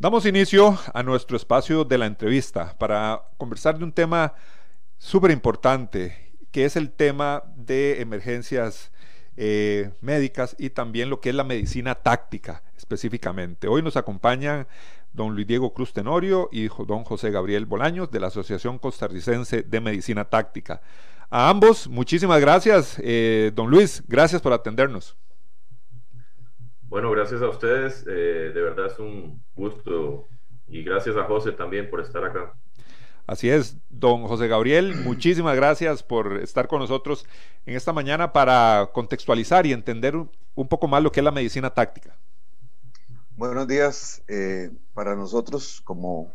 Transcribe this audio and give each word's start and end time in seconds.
Damos 0.00 0.26
inicio 0.26 0.78
a 0.94 1.02
nuestro 1.02 1.36
espacio 1.36 1.82
de 1.82 1.98
la 1.98 2.06
entrevista 2.06 2.76
para 2.78 3.20
conversar 3.36 3.78
de 3.78 3.84
un 3.84 3.90
tema 3.90 4.32
súper 4.96 5.32
importante, 5.32 6.36
que 6.52 6.64
es 6.64 6.76
el 6.76 6.92
tema 6.92 7.42
de 7.56 8.00
emergencias 8.00 8.92
eh, 9.36 9.90
médicas 10.00 10.54
y 10.56 10.70
también 10.70 11.10
lo 11.10 11.20
que 11.20 11.30
es 11.30 11.34
la 11.34 11.42
medicina 11.42 11.96
táctica 11.96 12.62
específicamente. 12.76 13.66
Hoy 13.66 13.82
nos 13.82 13.96
acompañan 13.96 14.68
don 15.12 15.34
Luis 15.34 15.48
Diego 15.48 15.74
Cruz 15.74 15.92
Tenorio 15.92 16.48
y 16.52 16.68
don 16.86 17.02
José 17.02 17.32
Gabriel 17.32 17.66
Bolaños 17.66 18.08
de 18.12 18.20
la 18.20 18.28
Asociación 18.28 18.78
Costarricense 18.78 19.62
de 19.64 19.80
Medicina 19.80 20.26
Táctica. 20.26 20.80
A 21.28 21.50
ambos, 21.50 21.88
muchísimas 21.88 22.40
gracias. 22.40 23.00
Eh, 23.02 23.50
don 23.52 23.68
Luis, 23.68 24.04
gracias 24.06 24.40
por 24.40 24.52
atendernos. 24.52 25.16
Bueno, 26.88 27.10
gracias 27.10 27.42
a 27.42 27.48
ustedes. 27.48 28.04
Eh, 28.08 28.50
de 28.54 28.62
verdad 28.62 28.86
es 28.86 28.98
un 28.98 29.42
gusto 29.54 30.26
y 30.66 30.82
gracias 30.82 31.16
a 31.16 31.24
José 31.24 31.52
también 31.52 31.90
por 31.90 32.00
estar 32.00 32.24
acá. 32.24 32.54
Así 33.26 33.50
es, 33.50 33.76
don 33.90 34.26
José 34.26 34.48
Gabriel, 34.48 34.96
muchísimas 35.04 35.54
gracias 35.54 36.02
por 36.02 36.38
estar 36.38 36.66
con 36.66 36.80
nosotros 36.80 37.26
en 37.66 37.76
esta 37.76 37.92
mañana 37.92 38.32
para 38.32 38.88
contextualizar 38.94 39.66
y 39.66 39.72
entender 39.72 40.16
un 40.16 40.68
poco 40.68 40.88
más 40.88 41.02
lo 41.02 41.12
que 41.12 41.20
es 41.20 41.24
la 41.24 41.30
medicina 41.30 41.68
táctica. 41.70 42.16
Buenos 43.36 43.68
días. 43.68 44.22
Eh, 44.26 44.70
para 44.94 45.14
nosotros, 45.14 45.82
como 45.84 46.32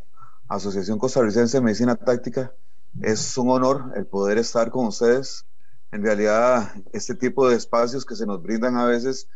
Asociación 0.47 0.99
Costarricense 0.99 1.57
de 1.57 1.63
Medicina 1.63 1.95
Táctica, 1.95 2.53
es 3.01 3.37
un 3.37 3.49
honor 3.49 3.91
el 3.95 4.05
poder 4.05 4.37
estar 4.37 4.69
con 4.69 4.85
ustedes. 4.85 5.45
En 5.91 6.03
realidad, 6.03 6.73
este 6.93 7.15
tipo 7.15 7.49
de 7.49 7.55
espacios 7.55 8.05
que 8.05 8.15
se 8.15 8.25
nos 8.25 8.41
brindan 8.41 8.77
a 8.77 8.85
veces 8.85 9.27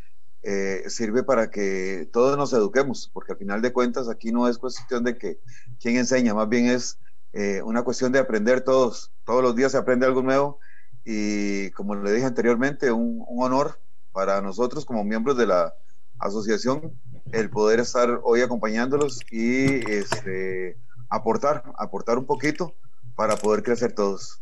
eh, 0.50 0.90
sirve 0.90 1.24
para 1.24 1.52
que 1.52 2.08
todos 2.14 2.38
nos 2.38 2.54
eduquemos, 2.54 3.12
porque 3.14 3.34
al 3.34 3.38
final 3.38 3.62
de 3.62 3.74
cuentas 3.74 4.08
aquí 4.08 4.32
no 4.32 4.48
es 4.48 4.58
cuestión 4.58 5.04
de 5.04 5.18
que 5.18 5.42
quién 5.78 5.98
enseña, 5.98 6.34
más 6.34 6.48
bien 6.48 6.68
es 6.68 7.00
eh, 7.34 7.62
una 7.64 7.84
cuestión 7.84 8.14
de 8.14 8.20
aprender 8.20 8.62
todos. 8.62 9.12
Todos 9.26 9.44
los 9.44 9.58
días 9.58 9.74
se 9.74 9.78
aprende 9.78 10.06
algo 10.06 10.22
nuevo 10.22 10.60
y 11.04 11.70
como 11.72 11.96
le 11.96 12.14
dije 12.14 12.26
anteriormente, 12.26 12.94
un, 12.94 13.26
honor 13.28 13.78
para 14.14 14.40
nosotros 14.42 14.86
como 14.86 15.04
miembros 15.04 15.36
de 15.36 15.48
la 15.48 15.74
asociación 16.18 16.94
el 17.34 17.50
poder 17.50 17.82
estar 17.82 18.22
hoy 18.24 18.40
acompañándolos 18.40 19.20
y 19.30 19.66
este, 19.92 20.78
aportar, 21.10 21.74
aportar 21.78 22.18
un 22.18 22.26
poquito 22.26 22.74
para 23.18 23.36
poder 23.36 23.64
crecer 23.64 23.92
todos. 23.92 24.40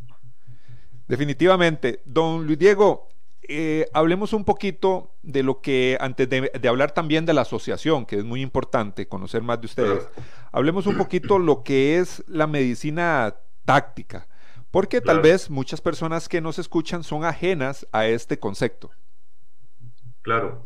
Definitivamente. 1.08 2.04
Don 2.06 2.46
Luis 2.46 2.60
Diego, 2.60 3.08
eh, 3.50 3.88
hablemos 3.94 4.34
un 4.34 4.46
poquito 4.46 5.16
de 5.22 5.44
lo 5.44 5.62
que, 5.62 5.98
antes 6.00 6.30
de, 6.30 6.68
hablar 6.68 6.92
también 6.92 7.26
de 7.26 7.34
la 7.34 7.42
asociación, 7.42 8.06
que 8.06 8.18
es 8.18 8.24
muy 8.24 8.42
importante 8.42 9.08
conocer 9.08 9.42
más 9.42 9.60
de 9.60 9.66
ustedes, 9.66 10.08
hablemos 10.52 10.88
un 10.88 10.98
poquito 10.98 11.40
lo 11.40 11.64
que 11.64 12.00
es 12.00 12.24
la 12.28 12.48
medicina 12.48 13.36
táctica, 13.66 14.28
porque 14.72 15.02
tal 15.02 15.22
vez 15.22 15.50
muchas 15.50 15.82
personas 15.82 16.30
que 16.30 16.42
nos 16.42 16.60
escuchan 16.60 17.04
son 17.04 17.24
ajenas 17.24 17.88
a 17.92 18.08
este 18.08 18.40
concepto. 18.40 18.92
Claro. 20.22 20.66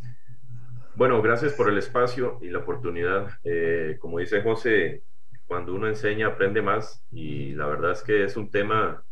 Bueno, 0.96 1.22
gracias 1.22 1.54
por 1.54 1.70
el 1.70 1.78
espacio 1.78 2.40
y 2.42 2.50
la 2.50 2.60
oportunidad. 2.60 3.30
Eh, 3.44 3.98
como 4.00 4.20
dice 4.20 4.42
José, 4.42 5.04
cuando 5.48 5.74
uno 5.74 5.88
enseña 5.88 6.28
aprende 6.28 6.62
más 6.62 7.04
y 7.12 7.54
la 7.54 7.66
verdad 7.68 7.92
es 7.92 8.04
que 8.04 8.24
es 8.24 8.38
un 8.38 8.52
tema 8.52 9.04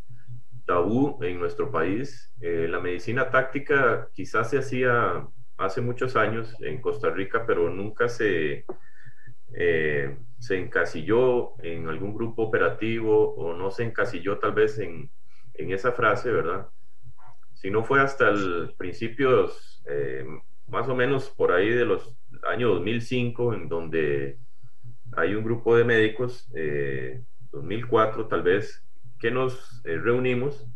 tabú 0.68 1.18
en 1.24 1.40
nuestro 1.40 1.72
país. 1.72 2.32
Eh, 2.42 2.68
la 2.70 2.80
medicina 2.80 3.32
táctica 3.32 4.10
quizás 4.14 4.52
se 4.52 4.60
hacía 4.60 5.26
hace 5.58 5.82
muchos 5.82 6.16
años 6.16 6.56
en 6.62 6.80
Costa 6.82 7.10
Rica, 7.10 7.46
pero 7.48 7.70
nunca 7.70 8.10
se, 8.10 8.66
eh, 9.56 10.18
se 10.38 10.60
encasilló 10.60 11.60
en 11.64 11.88
algún 11.88 12.14
grupo 12.14 12.44
operativo 12.44 13.34
o 13.36 13.56
no 13.56 13.72
se 13.72 13.86
encasilló 13.86 14.38
tal 14.38 14.52
vez 14.52 14.78
en, 14.78 15.10
en 15.56 15.72
esa 15.72 15.94
frase, 15.94 16.32
¿verdad? 16.32 16.68
Si 17.54 17.72
no 17.72 17.84
fue 17.84 18.02
hasta 18.02 18.30
el 18.30 18.76
principios, 18.78 19.82
eh, 19.90 20.26
más 20.68 20.88
o 20.90 20.96
menos 20.96 21.30
por 21.30 21.54
ahí 21.54 21.70
de 21.70 21.86
los 21.86 22.16
años 22.48 22.72
2005, 22.76 23.54
en 23.56 23.70
donde 23.70 24.38
hay 25.16 25.34
un 25.34 25.44
grupo 25.44 25.76
de 25.76 25.86
médicos, 25.86 26.52
2004 27.52 28.28
tal 28.28 28.44
vez, 28.44 28.87
que 29.20 29.32
nos 29.32 29.82
eh, 29.86 29.98
reunimos, 29.98 30.68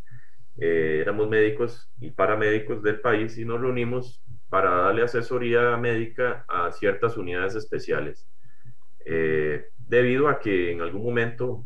eh, 0.57 0.99
éramos 1.01 1.29
médicos 1.29 1.91
y 1.99 2.11
paramédicos 2.11 2.83
del 2.83 2.99
país 2.99 3.37
y 3.37 3.45
nos 3.45 3.61
reunimos 3.61 4.23
para 4.49 4.69
darle 4.69 5.03
asesoría 5.03 5.77
médica 5.77 6.45
a 6.47 6.71
ciertas 6.71 7.17
unidades 7.17 7.55
especiales. 7.55 8.27
Eh, 9.05 9.67
debido 9.77 10.27
a 10.27 10.39
que 10.39 10.71
en 10.71 10.81
algún 10.81 11.03
momento, 11.03 11.65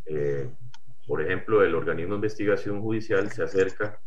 por 1.06 1.22
ejemplo, 1.22 1.64
el 1.64 1.76
organismo 1.76 2.14
de 2.14 2.18
investigación 2.18 2.82
judicial 2.82 3.30
se 3.32 3.44
acerca 3.44 4.00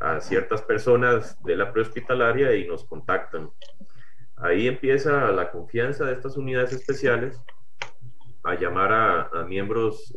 a 0.00 0.20
ciertas 0.20 0.62
personas 0.62 1.40
de 1.44 1.56
la 1.56 1.72
prehospitalaria 1.72 2.54
y 2.56 2.66
nos 2.66 2.84
contactan. 2.84 3.50
Ahí 4.36 4.66
empieza 4.66 5.30
la 5.30 5.52
confianza 5.52 6.04
de 6.04 6.14
estas 6.14 6.36
unidades 6.36 6.72
especiales 6.72 7.40
a 8.42 8.54
llamar 8.56 8.92
a, 8.92 9.22
a 9.28 9.44
miembros 9.44 10.12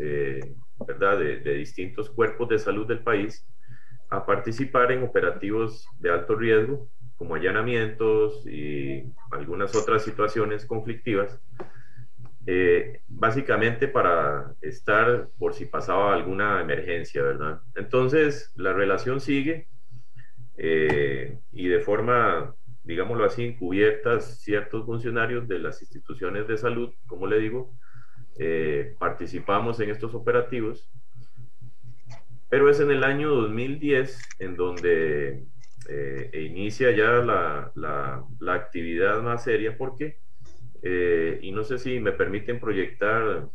De, 0.85 1.55
distintos 1.55 2.09
cuerpos 2.09 2.49
de 2.49 2.59
salud 2.59 2.87
del 2.87 3.03
país 3.03 3.47
a 4.09 4.25
participar 4.25 4.91
en 4.91 5.03
operativos 5.03 5.87
de 5.99 6.11
alto 6.11 6.35
riesgo, 6.35 6.89
como 7.15 7.35
allanamientos 7.35 8.45
y 8.45 9.03
algunas 9.31 9.75
otras 9.75 10.03
situaciones 10.03 10.65
conflictivas, 10.65 11.39
eh, 12.45 13.01
básicamente 13.07 13.87
para 13.87 14.53
estar 14.61 15.29
por 15.39 15.53
si 15.53 15.65
pasaba 15.65 16.13
alguna 16.13 16.61
emergencia, 16.61 17.23
¿verdad? 17.23 17.61
Entonces, 17.75 18.51
la 18.55 18.73
relación 18.73 19.21
sigue 19.21 19.67
eh, 20.57 21.39
y 21.51 21.67
de 21.67 21.79
forma, 21.79 22.55
digámoslo 22.83 23.25
así, 23.25 23.43
encubiertas 23.43 24.41
ciertos 24.41 24.85
funcionarios 24.85 25.47
de 25.47 25.59
las 25.59 25.81
instituciones 25.81 26.47
de 26.47 26.57
salud, 26.57 26.91
como 27.07 27.27
le 27.27 27.39
digo, 27.39 27.73
eh, 28.37 28.95
participamos 28.97 29.79
en 29.79 29.91
estos 29.91 30.15
operativos, 30.15 30.89
pero 32.49 32.69
es 32.69 32.79
en 32.79 32.91
el 32.91 33.03
año 33.03 33.29
2010 33.29 34.19
en 34.39 34.55
donde 34.55 35.45
eh, 35.87 36.49
inicia 36.49 36.91
ya 36.91 37.11
la, 37.11 37.71
la, 37.75 38.53
actividad 38.53 39.21
más 39.21 39.43
seria 39.43 39.77
porque, 39.77 40.17
eh, 40.81 41.39
y 41.41 41.51
no 41.51 41.63
sé 41.63 41.77
si 41.77 41.99
me 41.99 42.11
permiten 42.11 42.59
proyectar 42.59 43.49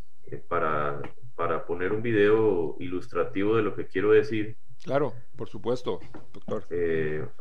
para, 0.48 1.00
para 1.34 1.64
poner 1.66 1.92
un 1.92 2.02
video 2.02 2.76
ilustrativo 2.78 3.56
de 3.56 3.62
lo 3.62 3.74
que 3.74 3.86
quiero 3.86 4.12
decir. 4.12 4.56
Claro, 4.84 5.12
por 5.36 5.48
supuesto, 5.48 5.98
doctor. 6.32 6.64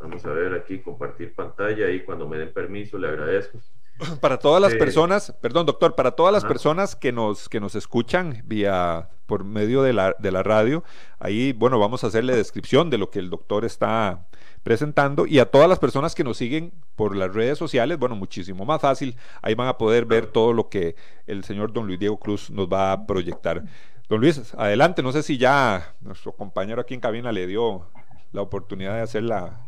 vamos 0.02 0.26
a 0.26 0.34
ver 0.34 0.54
aquí, 0.54 0.80
compartir 0.80 1.36
pantalla 1.36 1.92
y 1.92 2.04
cuando 2.04 2.28
me 2.28 2.38
den 2.38 2.52
permiso 2.52 2.98
le 2.98 3.10
agradezco. 3.10 3.60
Para 4.22 4.38
todas 4.38 4.62
las 4.62 4.76
personas, 4.76 5.34
perdón 5.42 5.66
doctor, 5.66 5.96
para 5.96 6.12
todas 6.12 6.32
las 6.32 6.46
personas 6.46 6.96
que 6.96 7.12
nos, 7.12 7.50
que 7.50 7.60
nos 7.60 7.76
escuchan 7.76 8.44
vía 8.46 9.10
por 9.26 9.44
medio 9.44 9.82
de 9.82 9.94
la, 9.94 10.16
de 10.20 10.32
la 10.32 10.44
radio, 10.44 10.84
ahí, 11.20 11.52
bueno, 11.54 11.80
vamos 11.80 12.04
a 12.04 12.08
hacerle 12.08 12.36
descripción 12.36 12.90
de 12.90 12.98
lo 12.98 13.10
que 13.10 13.20
el 13.20 13.30
doctor 13.30 13.66
está 13.66 14.28
presentando 14.64 15.26
y 15.26 15.40
a 15.40 15.46
todas 15.46 15.68
las 15.68 15.80
personas 15.80 16.14
que 16.14 16.24
nos 16.24 16.38
siguen 16.38 16.74
por 16.96 17.16
las 17.16 17.34
redes 17.34 17.58
sociales, 17.58 17.98
bueno, 17.98 18.16
muchísimo 18.16 18.66
más 18.66 18.82
fácil, 18.82 19.16
ahí 19.42 19.56
van 19.56 19.68
a 19.68 19.78
poder 19.78 20.06
ver 20.06 20.28
todo 20.28 20.54
lo 20.54 20.70
que 20.70 20.96
el 21.26 21.44
señor 21.44 21.74
don 21.74 21.88
Luis 21.88 22.00
Diego 22.00 22.18
Cruz 22.18 22.50
nos 22.52 22.68
va 22.68 22.92
a 22.92 23.08
proyectar. 23.08 23.64
Don 24.10 24.22
Luis, 24.22 24.54
adelante, 24.56 25.04
no 25.04 25.12
sé 25.12 25.24
si 25.24 25.38
ya 25.38 25.96
nuestro 26.02 26.32
compañero 26.32 26.82
aquí 26.82 26.94
en 26.94 27.02
cabina 27.02 27.32
le 27.32 27.48
dio 27.48 27.88
la 28.32 28.42
oportunidad 28.42 28.96
de 28.96 29.02
hacer 29.02 29.24
la... 29.24 29.60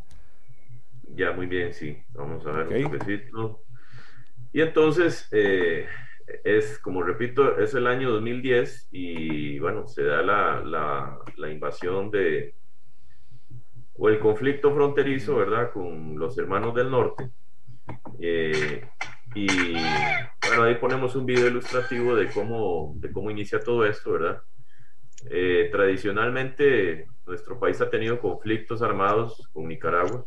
Ya, 1.16 1.32
muy 1.32 1.48
bien, 1.48 1.74
sí. 1.74 1.98
Vamos 2.14 2.46
a 2.46 2.52
ver 2.52 2.86
un 2.86 2.98
poquito. 2.98 3.62
Y 4.52 4.62
entonces, 4.62 5.28
eh, 5.32 5.88
es, 6.44 6.80
como 6.80 7.04
repito, 7.04 7.58
es 7.60 7.74
el 7.74 7.88
año 7.88 8.12
2010 8.12 8.90
y 8.92 9.60
bueno, 9.60 9.88
se 9.88 10.04
da 10.04 10.22
la, 10.22 11.20
la, 11.36 11.52
invasión 11.52 12.12
de, 12.12 12.56
o 13.94 14.10
el 14.10 14.20
conflicto 14.20 14.74
fronterizo, 14.74 15.36
¿verdad? 15.36 15.72
Con 15.72 16.18
los 16.18 16.38
hermanos 16.38 16.76
del 16.76 16.90
norte. 16.90 17.30
Eh, 18.20 18.86
y 19.36 19.74
bueno, 20.48 20.64
ahí 20.64 20.76
ponemos 20.76 21.16
un 21.16 21.26
video 21.26 21.48
ilustrativo 21.48 22.16
de 22.16 22.30
cómo, 22.30 22.94
de 22.98 23.12
cómo 23.12 23.30
inicia 23.30 23.60
todo 23.60 23.86
esto, 23.86 24.14
¿verdad? 24.14 24.42
Eh, 25.30 25.70
tradicionalmente 25.72 27.08
nuestro 27.26 27.60
país 27.60 27.80
ha 27.82 27.90
tenido 27.90 28.20
conflictos 28.20 28.82
armados 28.82 29.50
con 29.52 29.68
Nicaragua 29.68 30.26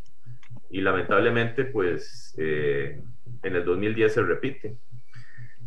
y 0.71 0.83
lamentablemente 0.83 1.65
pues 1.65 2.35
eh, 2.39 3.03
en 3.43 3.57
el 3.57 3.65
2010 3.65 4.13
se 4.13 4.23
repite. 4.23 4.77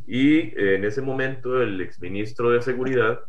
Y 0.07 0.57
en 0.59 0.85
ese 0.85 1.01
momento 1.01 1.61
el 1.61 1.81
exministro 1.81 2.51
de 2.51 2.61
Seguridad 2.61 3.21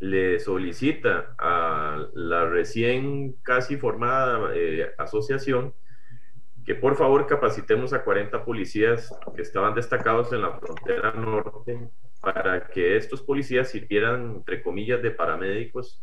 le 0.00 0.40
solicita 0.40 1.34
a 1.38 2.06
la 2.14 2.46
recién 2.46 3.34
casi 3.42 3.76
formada 3.76 4.50
eh, 4.54 4.90
asociación 4.98 5.74
que 6.64 6.74
por 6.74 6.96
favor 6.96 7.26
capacitemos 7.26 7.92
a 7.92 8.02
40 8.02 8.44
policías 8.44 9.14
que 9.34 9.42
estaban 9.42 9.74
destacados 9.74 10.32
en 10.32 10.42
la 10.42 10.58
frontera 10.58 11.12
norte 11.12 11.90
para 12.20 12.66
que 12.68 12.96
estos 12.96 13.22
policías 13.22 13.70
sirvieran, 13.70 14.36
entre 14.36 14.62
comillas, 14.62 15.02
de 15.02 15.10
paramédicos 15.10 16.02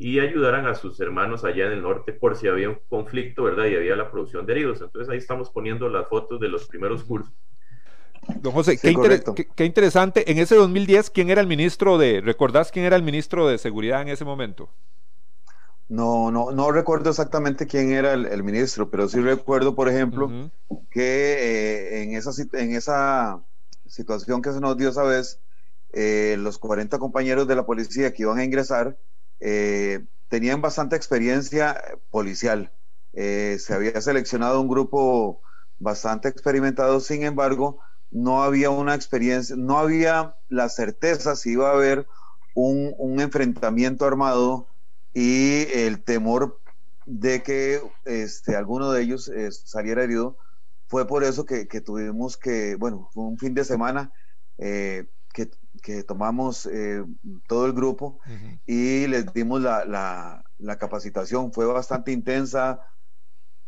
y 0.00 0.18
ayudaran 0.18 0.66
a 0.66 0.74
sus 0.74 0.98
hermanos 0.98 1.44
allá 1.44 1.66
en 1.66 1.72
el 1.72 1.82
norte 1.82 2.14
por 2.14 2.34
si 2.34 2.48
había 2.48 2.70
un 2.70 2.78
conflicto, 2.88 3.42
¿verdad? 3.42 3.66
Y 3.66 3.76
había 3.76 3.94
la 3.96 4.10
producción 4.10 4.46
de 4.46 4.54
heridos. 4.54 4.80
Entonces 4.80 5.10
ahí 5.10 5.18
estamos 5.18 5.50
poniendo 5.50 5.90
las 5.90 6.08
fotos 6.08 6.40
de 6.40 6.48
los 6.48 6.66
primeros 6.66 7.04
cursos. 7.04 7.30
Don 8.40 8.50
José, 8.54 8.78
qué, 8.78 9.64
interesante. 9.66 10.30
En 10.32 10.38
ese 10.38 10.54
2010, 10.54 11.10
¿quién 11.10 11.28
era 11.28 11.42
el 11.42 11.46
ministro 11.46 11.98
de, 11.98 12.22
recordás 12.22 12.72
quién 12.72 12.86
era 12.86 12.96
el 12.96 13.02
ministro 13.02 13.46
de 13.46 13.58
Seguridad 13.58 14.00
en 14.00 14.08
ese 14.08 14.24
momento? 14.24 14.70
No, 15.90 16.30
no, 16.30 16.50
no 16.50 16.72
recuerdo 16.72 17.10
exactamente 17.10 17.66
quién 17.66 17.92
era 17.92 18.14
el, 18.14 18.42
ministro, 18.42 18.88
pero 18.88 19.06
sí 19.06 19.20
recuerdo, 19.20 19.74
por 19.74 19.90
ejemplo, 19.90 20.30
que 20.90 21.00
eh, 21.02 22.02
en, 22.04 22.14
esa, 22.14 22.30
en 22.54 22.74
esa 22.74 23.42
situación 23.86 24.40
que 24.40 24.52
se 24.52 24.60
nos 24.60 24.78
dio 24.78 24.88
esa 24.88 25.02
vez, 25.02 25.40
eh, 25.92 26.36
los 26.38 26.56
40 26.56 26.98
compañeros 26.98 27.46
de 27.46 27.56
la 27.56 27.66
policía 27.66 28.14
que 28.14 28.22
iban 28.22 28.38
a 28.38 28.44
ingresar 28.44 28.96
eh, 29.40 30.04
tenían 30.28 30.60
bastante 30.60 30.96
experiencia 30.96 31.82
policial. 32.10 32.72
se 33.12 33.74
había 33.74 34.00
seleccionado 34.00 34.60
un 34.60 34.68
grupo 34.68 35.42
bastante 35.78 36.28
experimentado, 36.28 37.00
sin 37.00 37.24
embargo, 37.24 37.80
no 38.10 38.42
había 38.42 38.70
una 38.70 38.94
experiencia, 38.94 39.56
no 39.56 39.78
había 39.78 40.36
la 40.48 40.68
certeza 40.68 41.36
si 41.36 41.52
iba 41.52 41.70
a 41.70 41.74
haber 41.74 42.06
un, 42.54 42.94
un 42.98 43.20
enfrentamiento 43.20 44.04
armado 44.04 44.68
y 45.14 45.66
el 45.72 46.02
temor 46.02 46.60
de 47.06 47.42
que 47.42 47.80
este, 48.04 48.56
alguno 48.56 48.92
de 48.92 49.02
ellos 49.02 49.28
eh, 49.28 49.50
saliera 49.50 50.04
herido. 50.04 50.38
Fue 50.86 51.06
por 51.06 51.24
eso 51.24 51.44
que, 51.44 51.66
tuvimos 51.80 52.36
que, 52.36 52.76
bueno, 52.76 53.08
fue 53.12 53.24
un 53.24 53.38
fin 53.38 53.54
de 53.54 53.64
semana 53.64 54.12
eh, 54.58 55.08
que, 55.32 55.50
tomamos 56.06 56.66
eh, 56.66 57.04
todo 57.48 57.66
el 57.66 57.72
grupo 57.72 58.18
y 58.66 59.06
les 59.06 59.32
dimos 59.32 59.60
la, 59.60 59.84
la, 60.58 60.78
capacitación. 60.78 61.52
Fue 61.52 61.64
bastante 61.66 62.12
intensa, 62.12 62.80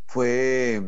fue 0.06 0.82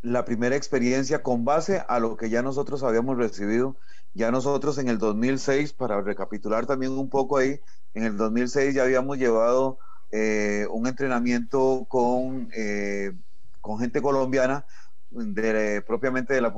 la 0.00 0.24
primera 0.24 0.56
experiencia 0.56 1.22
con 1.22 1.44
base 1.44 1.84
a 1.88 1.98
lo 2.00 2.16
que 2.16 2.30
ya 2.30 2.42
nosotros 2.42 2.82
habíamos 2.82 3.16
recibido. 3.16 3.76
Ya 4.14 4.30
nosotros 4.30 4.78
en 4.78 4.88
el 4.88 4.98
2006, 4.98 5.74
para 5.74 6.00
recapitular 6.00 6.66
también 6.66 6.92
un 6.92 7.10
poco 7.10 7.36
ahí, 7.36 7.60
en 7.94 8.04
el 8.04 8.16
2006 8.16 8.74
ya 8.74 8.82
habíamos 8.82 9.18
llevado 9.18 9.78
eh, 10.10 10.66
un 10.70 10.86
entrenamiento 10.86 11.86
con, 11.88 12.48
eh, 12.54 13.12
con 13.60 13.78
gente 13.78 14.00
colombiana, 14.00 14.64
de, 15.10 15.82
propiamente 15.86 16.34
de 16.34 16.40
la 16.40 16.52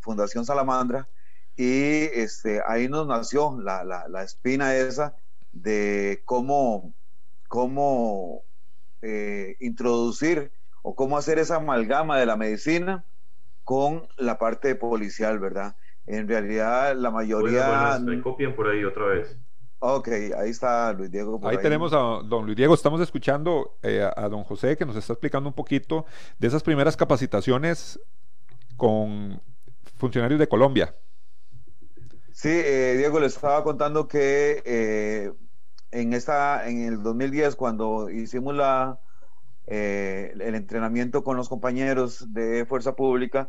Fundación 0.00 0.44
Salamandra, 0.44 1.08
y 1.56 2.04
este, 2.14 2.62
ahí 2.66 2.88
nos 2.88 3.06
nació 3.06 3.58
la, 3.60 3.84
la, 3.84 4.22
espina 4.22 4.74
esa 4.74 5.14
de 5.52 6.22
cómo, 6.24 6.92
cómo 7.48 8.42
eh, 9.02 9.56
introducir 9.60 10.50
o 10.82 10.94
cómo 10.94 11.18
hacer 11.18 11.38
esa 11.38 11.56
amalgama 11.56 12.18
de 12.18 12.26
la 12.26 12.36
medicina 12.36 13.04
con 13.64 14.08
la 14.16 14.38
parte 14.38 14.74
policial, 14.74 15.38
¿verdad? 15.38 15.76
En 16.06 16.26
realidad 16.26 16.96
la 16.96 17.10
mayoría... 17.10 17.98
me 18.00 18.20
copian 18.20 18.54
por 18.54 18.68
ahí 18.68 18.84
otra 18.84 19.06
vez. 19.06 19.36
Ok, 19.84 20.08
ahí 20.38 20.50
está 20.50 20.92
Luis 20.92 21.10
Diego. 21.10 21.40
ahí, 21.42 21.58
tenemos 21.58 21.92
a 21.92 22.22
don 22.24 22.46
Luis 22.46 22.56
Diego. 22.56 22.72
Estamos 22.72 23.00
escuchando 23.00 23.78
eh, 23.82 24.08
a, 24.14 24.28
don 24.28 24.44
José 24.44 24.76
que 24.76 24.86
nos 24.86 24.94
está 24.94 25.12
explicando 25.12 25.48
un 25.48 25.54
poquito 25.56 26.06
de 26.38 26.46
esas 26.46 26.62
primeras 26.62 26.96
capacitaciones 26.96 27.98
con 28.76 29.42
funcionarios 29.96 30.38
de 30.38 30.46
Colombia. 30.46 30.94
Sí, 32.42 32.48
eh, 32.50 32.96
Diego, 32.96 33.20
le 33.20 33.26
estaba 33.26 33.62
contando 33.62 34.08
que 34.08 34.62
eh, 34.66 35.32
en, 35.92 36.12
esta, 36.12 36.68
en 36.68 36.82
el 36.82 37.00
2010, 37.00 37.54
cuando 37.54 38.10
hicimos 38.10 38.56
la, 38.56 39.00
el 39.66 40.54
entrenamiento 40.56 41.22
con 41.22 41.36
los 41.36 41.48
compañeros 41.48 42.32
de 42.32 42.66
Fuerza 42.66 42.96
Pública, 42.96 43.48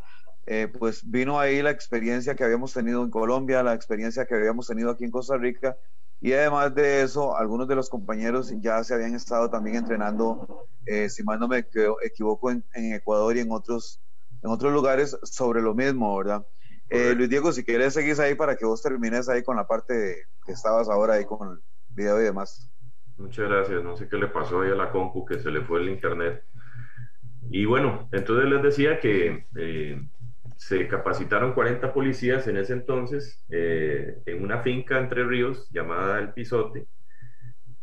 pues 0.77 1.09
vino 1.09 1.39
ahí 1.39 1.63
la 1.63 1.71
experiencia 1.71 2.35
que 2.35 2.43
habíamos 2.43 2.73
tenido 2.73 3.03
en 3.03 3.09
Colombia, 3.09 3.63
la 3.63 3.73
experiencia 3.73 4.25
que 4.25 4.35
habíamos 4.35 4.67
tenido 4.67 4.91
aquí 4.91 5.05
en 5.05 5.11
Costa 5.11 5.37
Rica 5.37 5.75
y 6.23 6.31
además 6.31 6.73
de 6.73 7.01
eso, 7.01 7.35
algunos 7.35 7.67
de 7.67 7.75
los 7.75 7.89
compañeros 7.89 8.53
ya 8.61 8.81
se 8.85 8.93
habían 8.93 9.13
estado 9.13 9.49
también 9.49 9.75
entrenando, 9.75 10.69
eh, 10.85 11.09
si 11.09 11.21
mal 11.21 11.37
no 11.37 11.49
me 11.49 11.57
equivoco, 11.57 12.49
en, 12.49 12.63
Ecuador 12.73 13.35
y 13.35 13.41
en 13.41 13.51
otros, 13.51 13.99
en 14.41 14.49
otros 14.49 14.71
lugares 14.71 15.17
sobre 15.23 15.61
lo 15.61 15.73
mismo, 15.73 16.15
¿verdad? 16.17 16.47
Eh, 16.89 17.13
Luis 17.15 17.29
Diego, 17.29 17.51
si 17.51 17.63
quieres 17.63 17.93
seguir 17.93 18.19
ahí 18.21 18.35
para 18.35 18.55
que 18.55 18.65
vos 18.65 18.81
termines 18.81 19.27
ahí 19.29 19.43
con 19.43 19.55
la 19.55 19.65
parte 19.65 20.25
que 20.45 20.51
estabas 20.51 20.89
ahora 20.89 21.15
ahí 21.15 21.25
con 21.25 21.51
el 21.51 21.59
video 21.89 22.21
y 22.21 22.25
demás. 22.25 22.69
Muchas 23.17 23.49
gracias. 23.49 23.83
No 23.83 23.95
sé 23.95 24.07
qué 24.07 24.17
le 24.17 24.27
pasó 24.27 24.61
ahí 24.61 24.71
a 24.71 24.75
la 24.75 24.91
compu, 24.91 25.25
que 25.25 25.39
se 25.39 25.49
le 25.51 25.61
fue 25.61 25.81
el 25.81 25.89
internet. 25.89 26.43
Y 27.49 27.65
bueno, 27.65 28.09
entonces 28.11 28.49
les 28.49 28.63
decía 28.63 28.99
que 28.99 29.45
eh, 29.55 30.01
se 30.57 30.87
capacitaron 30.87 31.53
40 31.53 31.93
policías 31.93 32.47
en 32.47 32.57
ese 32.57 32.73
entonces 32.73 33.43
eh, 33.49 34.21
en 34.25 34.43
una 34.43 34.61
finca 34.61 34.97
entre 34.97 35.25
ríos 35.25 35.69
llamada 35.71 36.19
El 36.19 36.33
Pisote. 36.33 36.87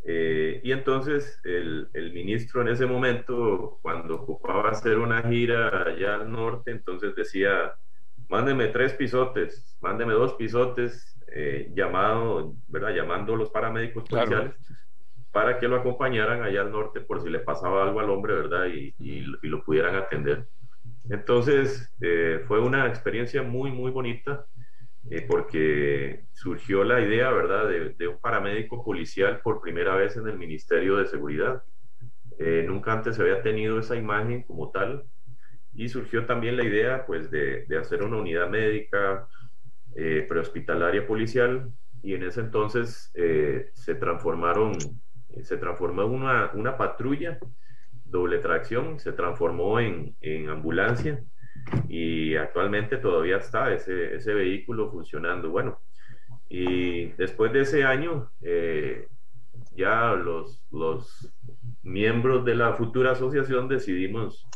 Eh, 0.04 0.60
y 0.64 0.72
entonces 0.72 1.40
el, 1.44 1.88
el, 1.92 2.12
ministro 2.12 2.62
en 2.62 2.68
ese 2.68 2.86
momento, 2.86 3.78
cuando 3.82 4.16
ocupaba 4.16 4.70
hacer 4.70 4.98
una 4.98 5.22
gira 5.22 5.68
allá 5.86 6.14
al 6.14 6.32
norte, 6.32 6.70
entonces 6.70 7.14
decía, 7.14 7.74
mándeme 8.30 8.68
tres 8.68 8.94
pisotes, 8.94 9.76
mándeme 9.80 10.14
dos 10.14 10.34
pisotes, 10.34 11.18
eh, 11.32 11.70
llamado, 11.74 12.54
¿verdad? 12.68 12.94
llamando 12.94 13.34
a 13.34 13.36
los 13.36 13.50
paramédicos 13.50 14.04
policiales 14.08 14.54
para 15.32 15.58
que 15.58 15.68
lo 15.68 15.76
acompañaran 15.76 16.42
allá 16.42 16.62
al 16.62 16.72
norte 16.72 17.00
por 17.00 17.20
si 17.20 17.30
le 17.30 17.40
pasaba 17.40 17.84
algo 17.84 18.00
al 18.00 18.10
hombre, 18.10 18.34
¿verdad? 18.34 18.66
Y, 18.66 18.94
y, 18.98 19.24
y 19.42 19.48
lo 19.48 19.62
pudieran 19.62 19.94
atender. 19.94 20.46
Entonces, 21.08 21.92
eh, 22.00 22.42
fue 22.46 22.60
una 22.60 22.86
experiencia 22.86 23.42
muy, 23.42 23.70
muy 23.70 23.90
bonita 23.90 24.46
eh, 25.08 25.24
porque 25.26 26.24
surgió 26.32 26.84
la 26.84 27.00
idea, 27.00 27.30
¿verdad?, 27.30 27.68
de, 27.68 28.08
un 28.08 28.18
paramédico 28.18 28.84
policial 28.84 29.40
por 29.40 29.60
primera 29.60 29.94
vez 29.94 30.16
en 30.16 30.28
el 30.28 30.38
Ministerio 30.38 30.96
de 30.96 31.06
Seguridad. 31.06 31.62
Eh, 32.38 32.64
nunca 32.66 32.92
antes 32.92 33.16
se 33.16 33.22
había 33.22 33.42
tenido 33.42 33.78
esa 33.78 33.96
imagen 33.96 34.42
como 34.42 34.70
tal 34.70 35.04
y 35.74 35.88
surgió 35.88 36.26
también 36.26 36.56
la 36.56 36.64
idea, 36.64 37.06
pues, 37.06 37.30
de, 37.30 37.66
hacer 37.80 38.02
una 38.02 38.16
unidad 38.16 38.48
médica 38.48 39.26
prehospitalaria 40.28 41.06
policial 41.06 41.68
y 42.02 42.14
en 42.14 42.22
ese 42.22 42.40
entonces 42.40 43.12
se 43.12 43.94
transformaron, 43.96 44.78
se 45.42 45.56
transformó 45.56 46.06
una, 46.06 46.50
una 46.54 46.76
patrulla 46.76 47.38
doble 48.10 48.38
tracción, 48.38 48.98
se 48.98 49.12
transformó 49.12 49.80
en, 49.80 50.16
en 50.20 50.48
ambulancia 50.48 51.22
y 51.88 52.36
actualmente 52.36 52.96
todavía 52.96 53.36
está 53.36 53.72
ese, 53.72 54.16
ese, 54.16 54.34
vehículo 54.34 54.90
funcionando. 54.90 55.50
Bueno, 55.50 55.78
y 56.48 57.06
después 57.12 57.52
de 57.52 57.60
ese 57.60 57.84
año, 57.84 58.30
eh, 58.42 59.08
ya 59.76 60.12
los, 60.14 60.64
los 60.70 61.32
miembros 61.82 62.44
de 62.44 62.54
la 62.54 62.74
futura 62.74 63.12
asociación 63.12 63.68
decidimos 63.68 64.46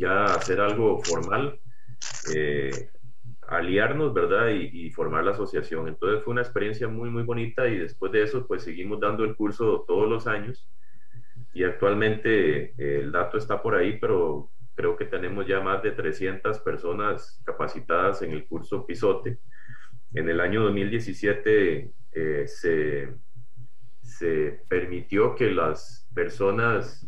ya 0.00 0.24
hacer 0.24 0.60
algo 0.60 1.02
formal, 1.02 1.60
eh, 2.34 2.90
aliarnos, 3.46 4.14
¿verdad? 4.14 4.48
Y, 4.48 4.90
formar 4.90 5.24
la 5.24 5.32
asociación. 5.32 5.88
Entonces 5.88 6.24
fue 6.24 6.32
una 6.32 6.40
experiencia 6.42 6.88
muy, 6.88 7.10
muy 7.10 7.22
bonita 7.22 7.68
y 7.68 7.78
después 7.78 8.10
de 8.10 8.22
eso, 8.22 8.46
pues 8.46 8.62
seguimos 8.62 8.98
dando 9.00 9.24
el 9.24 9.36
curso 9.36 9.84
todos 9.86 10.08
los 10.08 10.26
años 10.26 10.68
y 11.52 11.64
actualmente 11.64 12.70
eh, 12.78 13.00
el 13.02 13.12
dato 13.12 13.38
está 13.38 13.60
por 13.62 13.74
ahí, 13.74 13.98
pero 14.00 14.50
creo 14.74 14.96
que 14.96 15.04
tenemos 15.04 15.46
ya 15.46 15.60
más 15.60 15.82
de 15.82 15.92
300 15.92 16.60
personas 16.60 17.42
capacitadas 17.44 18.22
en 18.22 18.32
el 18.32 18.46
curso 18.46 18.86
Pisote. 18.86 19.38
En 20.14 20.28
el 20.28 20.40
año 20.40 20.62
2017 20.62 21.92
eh, 22.12 22.44
se, 22.46 23.14
se 24.00 24.62
permitió 24.68 25.34
que 25.34 25.50
las 25.50 26.08
personas 26.14 27.06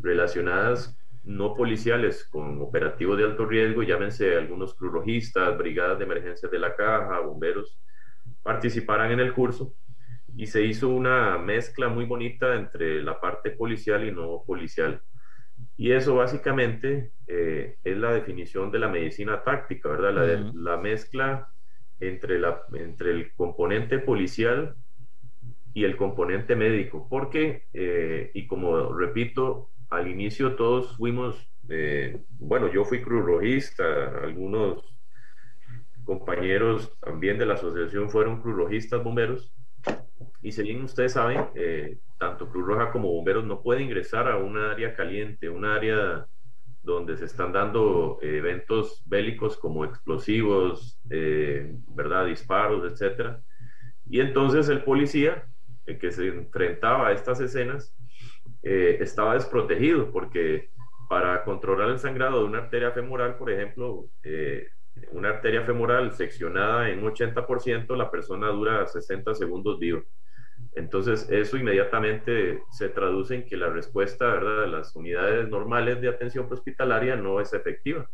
relacionadas 0.00 0.96
no 1.24 1.54
policiales 1.54 2.28
con 2.30 2.60
operativos 2.60 3.16
de 3.16 3.24
alto 3.24 3.46
riesgo, 3.46 3.82
llámense 3.82 4.36
algunos 4.36 4.74
crurojistas, 4.74 5.56
brigadas 5.56 5.98
de 5.98 6.04
emergencia 6.04 6.48
de 6.48 6.58
la 6.58 6.74
caja, 6.74 7.20
bomberos, 7.20 7.80
participaran 8.42 9.10
en 9.12 9.20
el 9.20 9.32
curso 9.32 9.74
y 10.36 10.46
se 10.46 10.62
hizo 10.62 10.88
una 10.88 11.38
mezcla 11.38 11.88
muy 11.88 12.04
bonita 12.04 12.54
entre 12.54 13.02
la 13.02 13.20
parte 13.20 13.52
policial 13.52 14.06
y 14.06 14.12
no 14.12 14.42
policial. 14.46 15.00
Y 15.76 15.92
eso 15.92 16.16
básicamente 16.16 17.12
eh, 17.26 17.76
es 17.82 17.96
la 17.96 18.12
definición 18.12 18.70
de 18.70 18.78
la 18.80 18.88
medicina 18.88 19.42
táctica, 19.42 19.88
¿verdad? 19.88 20.12
La, 20.12 20.52
la 20.54 20.76
mezcla 20.76 21.48
entre, 22.00 22.38
la, 22.38 22.62
entre 22.74 23.12
el 23.12 23.32
componente 23.34 23.98
policial 23.98 24.76
y 25.72 25.84
el 25.84 25.96
componente 25.96 26.54
médico, 26.54 27.06
porque, 27.08 27.64
eh, 27.72 28.30
y 28.34 28.46
como 28.46 28.92
repito, 28.92 29.70
al 29.94 30.08
inicio 30.08 30.56
todos 30.56 30.96
fuimos, 30.96 31.50
eh, 31.68 32.20
bueno, 32.38 32.72
yo 32.72 32.84
fui 32.84 33.02
cruz 33.02 33.24
rojista, 33.24 33.84
algunos 34.22 34.84
compañeros 36.04 36.98
también 37.00 37.38
de 37.38 37.46
la 37.46 37.54
asociación 37.54 38.10
fueron 38.10 38.40
cruz 38.42 38.56
rojistas 38.56 39.02
bomberos, 39.02 39.54
y 40.42 40.52
si 40.52 40.62
bien 40.62 40.84
ustedes 40.84 41.12
saben, 41.12 41.46
eh, 41.54 41.98
tanto 42.18 42.50
Cruz 42.50 42.66
Roja 42.66 42.90
como 42.90 43.10
bomberos 43.10 43.44
no 43.44 43.62
pueden 43.62 43.84
ingresar 43.84 44.28
a 44.28 44.36
un 44.36 44.58
área 44.58 44.94
caliente, 44.94 45.48
un 45.48 45.64
área 45.64 46.26
donde 46.82 47.16
se 47.16 47.24
están 47.24 47.52
dando 47.52 48.18
eventos 48.20 49.02
bélicos 49.06 49.56
como 49.56 49.86
explosivos, 49.86 51.00
¿verdad? 51.04 52.26
Disparos, 52.26 52.92
etcétera. 52.92 53.40
Y 54.06 54.20
entonces 54.20 54.68
el 54.68 54.84
policía 54.84 55.46
que 55.86 56.10
se 56.10 56.28
enfrentaba 56.28 57.08
a 57.08 57.12
estas 57.12 57.40
escenas 57.40 57.96
eh, 58.64 58.96
estaba 59.00 59.34
desprotegido 59.34 60.10
porque 60.10 60.70
para 61.08 61.44
controlar 61.44 61.90
el 61.90 61.98
sangrado 61.98 62.40
de 62.40 62.46
una 62.46 62.58
arteria 62.58 62.92
femoral, 62.92 63.36
por 63.36 63.50
ejemplo, 63.50 64.06
eh, 64.22 64.68
una 65.12 65.28
arteria 65.28 65.62
femoral 65.62 66.12
seccionada 66.12 66.88
en 66.88 67.02
80%, 67.02 67.94
la 67.94 68.10
persona 68.10 68.48
dura 68.48 68.86
60 68.86 69.34
segundos 69.34 69.78
vivo. 69.78 70.02
Entonces, 70.74 71.28
eso 71.30 71.56
inmediatamente 71.58 72.62
se 72.70 72.88
traduce 72.88 73.34
en 73.34 73.44
que 73.44 73.56
la 73.56 73.68
respuesta 73.68 74.26
¿verdad? 74.26 74.62
de 74.62 74.68
las 74.68 74.96
unidades 74.96 75.48
normales 75.48 76.00
de 76.00 76.08
atención 76.08 76.48
hospitalaria 76.50 77.16
no 77.16 77.40
es 77.40 77.52
efectiva. 77.52 78.08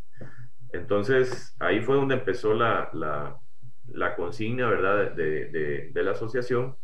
Entonces, 0.73 1.55
ahí 1.61 1.81
fue 1.81 1.97
donde 1.97 2.17
empezó 2.17 2.55
la, 2.55 2.91
la, 2.93 4.17
consigna 4.17 4.69
¿verdad? 4.69 5.13
De, 5.13 5.47
de, 5.47 5.91
de, 5.93 6.03
la 6.03 6.13
asociación 6.13 6.77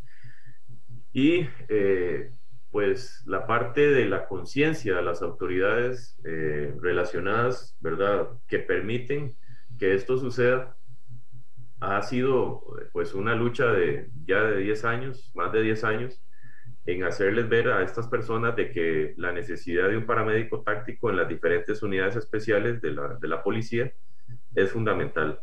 y 1.13 1.49
eh, 1.69 2.31
pues 2.77 3.23
la 3.25 3.47
parte 3.47 3.91
de 3.91 4.05
la 4.05 4.27
conciencia 4.27 4.97
de 4.97 5.03
las 5.03 5.23
autoridades 5.23 6.21
eh, 6.27 6.75
relacionadas, 6.79 7.75
¿verdad?, 7.81 8.29
que 8.47 8.59
permiten 8.59 9.35
que 9.79 9.95
esto 9.95 10.19
suceda, 10.19 10.77
ha 11.81 12.03
sido 12.03 12.65
pues 12.93 13.15
una 13.15 13.35
lucha 13.35 13.73
de 13.73 14.11
ya 14.27 14.43
de 14.43 14.59
10 14.59 14.85
años, 14.85 15.33
más 15.35 15.53
de 15.53 15.63
10 15.63 15.85
años, 15.85 16.23
en 16.85 17.05
hacerles 17.05 17.49
ver 17.49 17.69
a 17.69 17.83
estas 17.83 18.09
personas 18.09 18.55
de 18.55 18.71
que 18.71 19.15
la 19.17 19.33
necesidad 19.33 19.89
de 19.89 19.97
un 19.97 20.05
paramédico 20.05 20.61
táctico 20.61 21.09
en 21.09 21.17
las 21.17 21.29
diferentes 21.31 21.83
unidades 21.83 22.17
especiales 22.17 22.83
de 22.83 22.91
la, 22.91 23.15
de 23.15 23.27
la 23.27 23.43
policía 23.43 23.91
es 24.55 24.71
fundamental. 24.71 25.41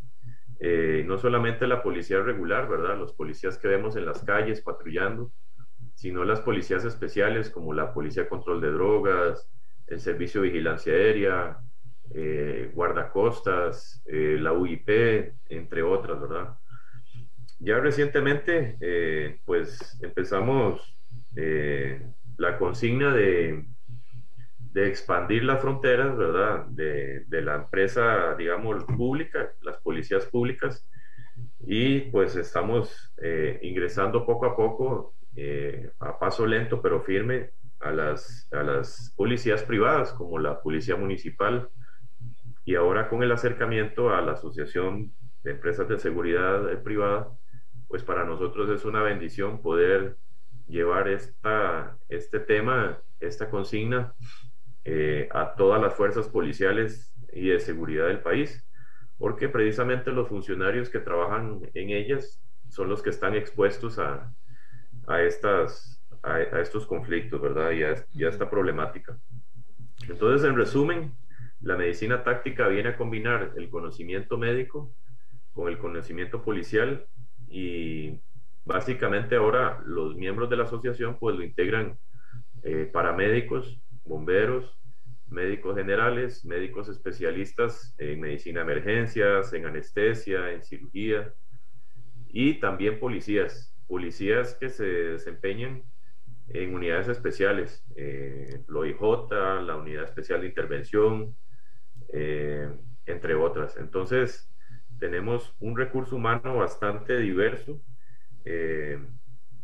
Eh, 0.60 1.04
no 1.08 1.18
solamente 1.18 1.66
la 1.66 1.82
policía 1.82 2.22
regular, 2.22 2.70
¿verdad? 2.70 2.96
Los 2.96 3.13
policías 3.13 3.58
que 3.58 3.70
vemos 3.70 3.96
en 3.96 4.06
las 4.06 4.24
calles 4.24 4.62
patrullando, 4.62 5.32
sino 6.03 6.25
las 6.25 6.41
policías 6.41 6.83
especiales 6.83 7.50
como 7.50 7.72
la 7.72 7.93
Policía 7.93 8.27
Control 8.27 8.60
de 8.60 8.72
Drogas, 8.72 9.50
el 9.88 10.01
Servicio 10.01 10.41
de 10.41 10.50
Vigilancia 10.50 10.91
Aérea, 10.91 11.60
eh, 12.13 12.69
Guardacostas, 12.74 14.03
eh, 14.07 14.36
la 14.38 14.51
UIP, 14.51 14.89
entre 15.48 15.81
otras, 15.81 16.19
¿verdad? 16.19 16.57
Ya 17.60 17.79
recientemente, 17.79 18.75
eh, 18.81 19.39
pues 19.45 19.98
empezamos 20.01 20.93
la 22.36 22.57
consigna 22.57 23.13
de, 23.13 23.63
de, 24.74 24.88
expandir 24.89 25.45
las 25.45 25.62
fronteras, 25.62 26.17
¿verdad? 26.17 26.65
De, 26.65 27.24
de 27.27 27.41
la 27.41 27.55
empresa, 27.55 28.36
digamos, 28.36 28.83
pública, 28.83 29.53
las 29.62 29.77
policías 29.77 30.25
públicas, 30.25 30.86
y 31.65 32.01
pues 32.12 32.36
estamos 32.36 33.15
ingresando 33.62 34.25
poco 34.25 34.48
a 34.48 34.57
poco 34.57 35.13
eh, 35.36 35.92
a 36.00 36.20
paso 36.20 36.46
lento 36.46 36.82
pero 36.82 37.02
firme 37.02 37.52
a 37.80 37.92
las, 37.92 38.48
a 38.52 38.63
las 38.63 39.13
policías 39.16 39.63
privadas 39.63 40.13
como 40.13 40.40
la 40.40 40.62
Policía 40.62 40.96
Municipal 40.96 41.70
y 42.66 42.75
ahora 42.75 43.10
con 43.10 43.24
el 43.24 43.32
acercamiento 43.32 44.13
a 44.13 44.22
la 44.22 44.34
Asociación 44.34 45.12
de 45.44 45.52
Empresas 45.52 45.88
de 45.90 46.00
Seguridad 46.00 46.82
Privada, 46.82 47.30
pues 47.88 48.04
para 48.04 48.24
nosotros 48.24 48.70
es 48.70 48.86
una 48.86 49.04
bendición 49.04 49.62
poder 49.62 50.18
llevar 50.68 51.10
esta, 51.10 51.98
este 52.08 52.40
tema, 52.40 53.00
esta 53.20 53.50
consigna 53.50 54.13
eh, 54.86 55.28
a 55.32 55.56
todas 55.56 55.82
las 55.82 55.94
fuerzas 55.94 56.30
policiales 56.30 57.13
y 57.34 57.50
de 57.50 57.60
seguridad 57.60 58.08
del 58.08 58.22
país, 58.22 58.66
porque 59.18 59.50
precisamente 59.50 60.12
los 60.12 60.30
funcionarios 60.30 60.90
que 60.90 61.00
trabajan 61.00 61.60
en 61.74 61.90
ellas 61.90 62.42
son 62.70 62.88
los 62.88 63.02
que 63.04 63.10
están 63.10 63.36
expuestos 63.36 64.00
a, 64.00 64.34
a, 65.07 65.22
estas, 65.22 66.03
a, 66.22 66.39
estos 66.60 66.86
conflictos, 66.86 67.41
¿verdad? 67.41 67.72
Y 67.72 67.83
a, 67.83 68.29
esta 68.29 68.50
problemática. 68.50 69.17
Entonces, 70.07 70.48
en 70.48 70.55
resumen, 70.55 71.13
la 71.62 71.77
medicina 71.77 72.24
táctica 72.24 72.67
viene 72.67 72.89
a 72.89 72.98
combinar 72.98 73.53
el 73.55 73.69
conocimiento 73.69 74.38
médico 74.38 74.93
con 75.53 75.69
el 75.69 75.77
conocimiento 75.77 76.43
policial 76.43 77.05
y 77.48 78.19
básicamente 78.65 79.36
ahora 79.36 79.81
los 79.86 80.15
miembros 80.15 80.50
de 80.50 80.57
la 80.57 80.63
asociación 80.63 81.17
pues 81.19 81.36
lo 81.36 81.43
integran 81.43 81.98
eh, 82.63 82.89
paramédicos, 82.91 83.79
bomberos, 84.03 84.77
médicos 85.27 85.75
generales, 85.75 86.45
médicos 86.45 86.89
especialistas 86.89 87.95
en 87.98 88.22
medicina 88.22 88.63
de 88.63 88.72
emergencias, 88.72 89.53
en 89.53 89.65
anestesia, 89.65 90.51
en 90.51 90.63
cirugía 90.63 91.33
y 92.29 92.60
también 92.60 93.00
policías 93.00 93.73
policías 93.88 94.56
que 94.56 94.70
se 94.70 94.86
desempeñan 94.86 95.84
en 96.50 96.75
unidades 96.75 97.08
especiales, 97.08 97.84
eh, 97.96 98.63
OIJ, 98.74 99.32
la 99.66 99.75
Unidad 99.78 100.04
Especial 100.04 100.42
de 100.42 100.48
Intervención, 100.48 101.36
eh, 102.12 102.70
entre 103.06 103.36
otras. 103.36 103.75
Entonces, 103.78 104.50
tenemos 105.00 105.56
un 105.60 105.75
recurso 105.75 106.16
humano 106.16 106.58
bastante 106.58 107.18
diverso 107.18 107.82
eh, 108.46 109.00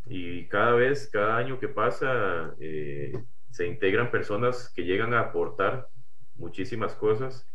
y 0.08 0.48
cada 0.48 0.74
vez, 0.74 1.10
cada 1.12 1.38
año 1.38 1.60
que 1.60 1.68
pasa, 1.68 2.56
eh, 2.60 3.14
se 3.52 3.68
integran 3.68 4.12
personas 4.12 4.72
que 4.76 4.84
llegan 4.84 5.14
a 5.14 5.22
aportar 5.22 5.88
muchísimas 6.36 6.96
cosas 6.96 7.48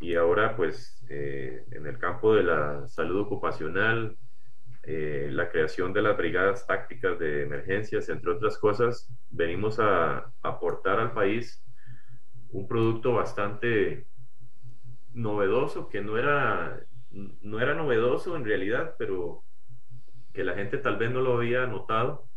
y 0.00 0.14
ahora 0.14 0.56
pues 0.56 1.02
en 1.08 1.86
el 1.86 1.98
campo 1.98 2.34
de 2.34 2.42
la 2.42 2.86
salud 2.88 3.20
ocupacional, 3.20 4.18
eh, 4.88 5.28
la 5.32 5.50
creación 5.50 5.92
de 5.92 6.00
las 6.00 6.16
brigadas 6.16 6.64
tácticas 6.64 7.18
de 7.18 7.42
emergencias, 7.42 8.08
entre 8.08 8.30
otras 8.30 8.56
cosas, 8.56 9.12
venimos 9.30 9.80
a, 9.80 10.32
aportar 10.42 11.00
al 11.00 11.12
país 11.12 11.60
un 12.50 12.68
producto 12.68 13.14
bastante 13.14 14.06
novedoso, 15.12 15.88
que 15.88 16.00
no 16.00 16.16
era, 16.16 16.86
no 17.10 17.60
era 17.60 17.74
novedoso 17.74 18.36
en 18.36 18.44
realidad, 18.44 18.94
pero 18.96 19.42
que 20.32 20.44
la 20.44 20.54
gente 20.54 20.78
tal 20.78 20.98
vez 20.98 21.10
no 21.10 21.20
lo 21.20 21.38
había 21.38 21.66
notado. 21.66 22.28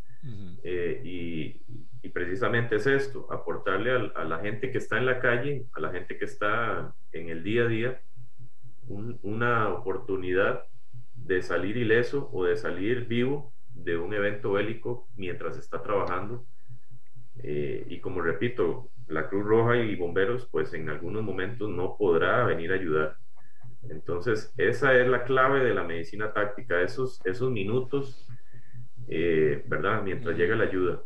Eh, 0.64 1.02
y, 1.06 2.10
precisamente 2.10 2.78
es 2.78 2.88
esto, 2.88 3.32
aportarle 3.32 3.92
a, 4.16 4.24
la 4.24 4.40
gente 4.40 4.72
que 4.72 4.80
está 4.80 4.98
en 4.98 5.06
la 5.06 5.20
calle, 5.20 5.68
a 5.74 5.80
la 5.80 5.92
gente 5.92 6.18
que 6.18 6.26
está 6.26 6.96
en 7.12 7.30
el 7.30 7.44
día 7.44 7.64
a 7.64 7.68
día, 7.68 8.02
una 8.88 9.70
oportunidad 9.70 10.64
de 11.30 11.44
salir 11.44 11.78
ileso 11.78 12.28
o 12.34 12.46
de 12.46 12.58
salir 12.58 13.06
vivo 13.06 13.54
de 13.76 13.98
un 13.98 14.12
evento 14.16 14.54
bélico 14.54 15.08
mientras 15.16 15.58
está 15.60 15.84
trabajando. 15.84 16.48
Eh, 17.44 17.86
y 17.88 18.00
como 18.00 18.22
repito, 18.22 18.90
la 19.08 19.30
Cruz 19.30 19.46
Roja 19.46 19.78
y 19.78 19.96
bomberos, 19.96 20.48
pues 20.52 20.74
en 20.74 20.90
algunos 20.90 21.24
momentos 21.24 21.70
no 21.70 21.96
podrá 21.98 22.44
venir 22.46 22.72
a 22.72 22.76
ayudar. 22.76 23.18
Entonces, 23.90 24.52
esa 24.58 24.96
es 24.96 25.08
la 25.08 25.24
clave 25.24 25.64
de 25.64 25.76
la 25.76 25.84
medicina 25.84 26.34
táctica, 26.34 26.82
esos, 26.82 27.24
esos 27.24 27.52
minutos, 27.52 28.28
eh, 29.08 29.64
¿verdad? 29.68 30.02
Mientras 30.02 30.36
llega 30.36 30.56
la 30.56 30.64
ayuda. 30.64 31.04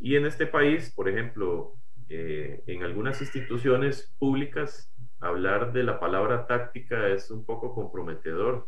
Y 0.00 0.16
en 0.16 0.26
este 0.26 0.46
país, 0.46 0.92
por 0.92 1.08
ejemplo, 1.08 1.74
eh, 2.08 2.64
en 2.66 2.82
algunas 2.82 3.20
instituciones 3.20 4.12
públicas, 4.18 4.92
hablar 5.20 5.72
de 5.72 5.84
la 5.84 6.00
palabra 6.00 6.48
táctica 6.48 7.06
es 7.06 7.30
un 7.30 7.44
poco 7.46 7.72
comprometedor 7.72 8.66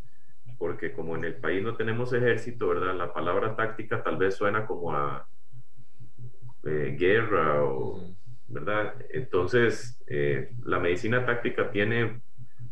porque 0.57 0.93
como 0.93 1.15
en 1.15 1.25
el 1.25 1.35
país 1.35 1.61
no 1.63 1.75
tenemos 1.75 2.13
ejército, 2.13 2.69
¿verdad? 2.69 2.95
La 2.95 3.13
palabra 3.13 3.55
táctica 3.55 4.03
tal 4.03 4.17
vez 4.17 4.35
suena 4.35 4.65
como 4.65 4.93
a 4.93 5.27
eh, 6.63 6.95
guerra 6.97 7.63
o 7.63 8.15
¿verdad? 8.47 8.95
Entonces, 9.09 10.01
eh, 10.07 10.49
la 10.63 10.79
medicina 10.79 11.25
táctica 11.25 11.71
tiene 11.71 12.21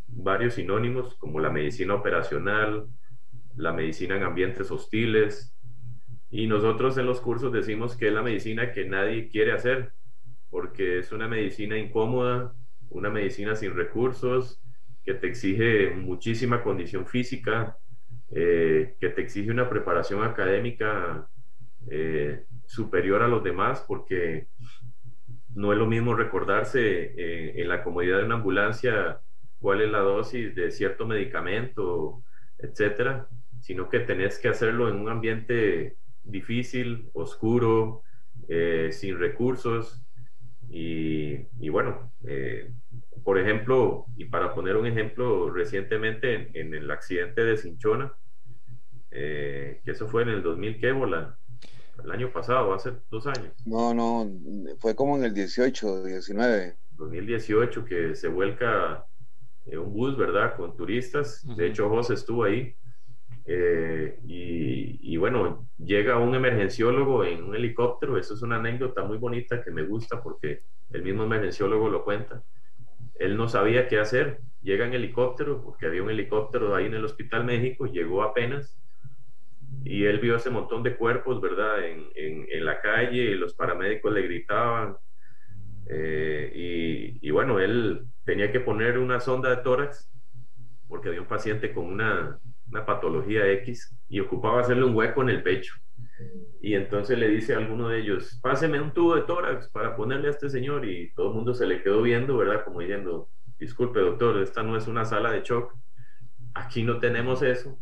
varios 0.08 0.56
sinónimos, 0.56 1.16
como 1.16 1.40
la 1.40 1.50
medicina 1.50 1.96
operacional, 1.96 2.88
la 3.56 3.74
medicina 3.74 4.16
en 4.16 4.24
ambientes 4.24 4.72
hostiles, 4.72 5.56
y 6.30 6.48
nosotros 6.48 6.98
en 6.98 7.06
los 7.06 7.22
cursos 7.22 7.52
decimos 7.52 7.96
que 7.96 8.08
es 8.08 8.14
la 8.14 8.24
medicina 8.24 8.72
que 8.72 8.86
nadie 8.86 9.30
quiere 9.30 9.52
hacer, 9.52 9.92
porque 10.50 11.00
es 11.00 11.12
una 11.12 11.28
medicina 11.28 11.78
incómoda, 11.78 12.56
una 12.90 13.10
medicina 13.10 13.56
sin 13.56 13.76
recursos, 13.76 14.63
que 15.04 15.14
te 15.14 15.28
exige 15.28 15.92
muchísima 15.92 16.64
condición 16.64 17.06
física, 17.06 17.78
eh, 18.32 18.96
que 19.00 19.10
te 19.10 19.22
exige 19.22 19.52
una 19.52 19.70
preparación 19.70 20.24
académica 20.24 21.28
eh, 21.90 22.46
superior 22.66 23.22
a 23.22 23.28
los 23.28 23.44
demás, 23.44 23.84
porque 23.88 24.48
no 25.54 25.72
es 25.72 25.78
lo 25.78 25.86
mismo 25.86 26.16
recordarse 26.16 27.14
eh, 27.16 27.62
en 27.62 27.68
la 27.68 27.84
comodidad 27.84 28.20
de 28.20 28.26
una 28.26 28.36
ambulancia 28.36 29.20
cuál 29.60 29.82
es 29.82 29.92
la 29.92 30.00
dosis 30.00 30.56
de 30.56 30.72
cierto 30.72 31.06
medicamento, 31.06 32.24
etcétera, 32.58 33.28
sino 33.60 33.90
que 33.90 34.00
tenés 34.00 34.40
que 34.40 34.50
hacerlo 34.50 34.90
en 34.90 34.96
un 34.96 35.10
ambiente 35.10 35.98
difícil, 36.24 37.10
oscuro, 37.14 38.04
sin 38.92 39.20
recursos. 39.20 40.06
Y, 40.76 41.70
bueno, 41.70 42.12
por 43.24 43.38
ejemplo, 43.40 44.06
y 44.18 44.26
para 44.26 44.54
poner 44.56 44.76
un 44.76 44.88
ejemplo, 44.88 45.52
recientemente 45.52 46.50
en, 46.60 46.74
el 46.74 46.90
accidente 46.90 47.44
de 47.44 47.58
Cinchona, 47.58 48.12
eh, 49.12 49.82
que 49.86 49.92
eso 49.92 50.08
fue 50.08 50.24
en 50.24 50.30
el 50.30 50.42
2000, 50.42 50.80
¿qué 50.80 50.92
bola? 50.92 51.38
El 52.04 52.12
año 52.12 52.32
pasado, 52.34 52.74
hace 52.74 52.94
dos 53.12 53.28
años. 53.28 53.54
No, 53.66 53.94
no, 53.94 54.28
fue 54.80 54.96
como 54.96 55.16
en 55.16 55.26
el 55.26 55.34
18, 55.34 56.06
19. 56.06 56.76
2018, 56.98 57.86
que 57.86 58.16
se 58.16 58.28
vuelca 58.28 59.06
eh, 59.66 59.78
un 59.78 59.94
bus, 59.94 60.18
¿verdad? 60.18 60.56
Con 60.58 60.76
turistas. 60.76 61.46
De 61.56 61.68
hecho, 61.68 61.88
José 61.88 62.16
estuvo 62.16 62.44
ahí. 62.44 62.76
Eh, 63.46 64.20
y, 64.26 65.18
bueno, 65.18 65.68
llega 65.78 66.18
un 66.18 66.36
emergenciólogo 66.36 67.24
en 67.26 67.44
un 67.44 67.56
helicóptero. 67.56 68.18
Eso 68.18 68.34
es 68.34 68.42
una 68.42 68.58
anécdota 68.58 69.04
muy 69.04 69.18
bonita 69.18 69.64
que 69.64 69.72
me 69.72 69.84
gusta 69.84 70.22
porque 70.22 70.62
el 70.92 71.04
mismo 71.04 71.24
emergenciólogo 71.24 71.90
lo 71.90 72.04
cuenta. 72.04 72.44
Él 73.16 73.38
no 73.38 73.48
sabía 73.48 73.88
qué 73.88 74.00
hacer. 74.00 74.40
Llega 74.62 74.86
en 74.86 74.94
helicóptero, 74.94 75.62
porque 75.62 75.86
había 75.86 76.04
un 76.04 76.10
helicóptero 76.10 76.76
ahí 76.76 76.86
en 76.86 76.94
el 76.94 77.06
Hospital 77.06 77.44
México, 77.46 77.86
llegó 77.86 78.24
apenas 78.24 78.80
y 79.84 80.06
él 80.06 80.20
vio 80.20 80.38
ese 80.38 80.50
montón 80.50 80.82
de 80.84 80.96
cuerpos, 80.96 81.42
¿verdad? 81.42 81.86
En, 81.86 82.08
en, 82.16 82.66
la 82.66 82.80
calle, 82.80 83.24
y 83.24 83.36
los 83.36 83.54
paramédicos 83.54 84.14
le 84.14 84.22
gritaban. 84.22 84.96
Eh, 85.90 86.52
y, 86.56 87.28
y, 87.28 87.32
bueno, 87.32 87.60
él 87.60 88.06
tenía 88.24 88.52
que 88.52 88.62
poner 88.62 88.98
una 88.98 89.20
sonda 89.20 89.50
de 89.50 89.58
tórax 89.58 90.10
porque 90.88 91.10
había 91.10 91.22
un 91.22 91.28
paciente 91.28 91.74
con 91.74 91.86
una, 91.86 92.40
una 92.74 92.86
patología 92.86 93.48
X 93.52 93.96
y 94.10 94.20
ocupaba 94.20 94.62
hacerle 94.62 94.86
un 94.86 94.96
hueco 94.96 95.22
en 95.22 95.30
el 95.30 95.44
pecho. 95.44 95.76
Y 96.60 96.74
entonces 96.74 97.20
le 97.20 97.28
dice 97.28 97.54
a 97.54 97.60
alguno 97.60 97.90
de 97.90 98.00
ellos, 98.00 98.40
páseme 98.42 98.82
un 98.82 98.94
tubo 98.94 99.16
de 99.16 99.22
tórax 99.22 99.70
para 99.70 99.96
ponerle 99.96 100.28
a 100.28 100.32
este 100.32 100.50
señor. 100.50 100.88
Y 100.88 101.14
todo 101.14 101.30
el 101.30 101.36
mundo 101.36 101.54
se 101.54 101.68
le 101.68 101.84
quedó 101.84 102.02
viendo, 102.02 102.36
¿verdad? 102.38 102.64
Como 102.66 102.80
diciendo, 102.80 103.30
disculpe 103.60 104.00
doctor, 104.00 104.42
esta 104.42 104.64
no 104.64 104.76
es 104.76 104.88
una 104.88 105.06
sala 105.06 105.32
de 105.32 105.42
shock. 105.44 105.74
Aquí 106.56 106.84
no 106.84 107.00
tenemos 107.00 107.44
eso 107.44 107.80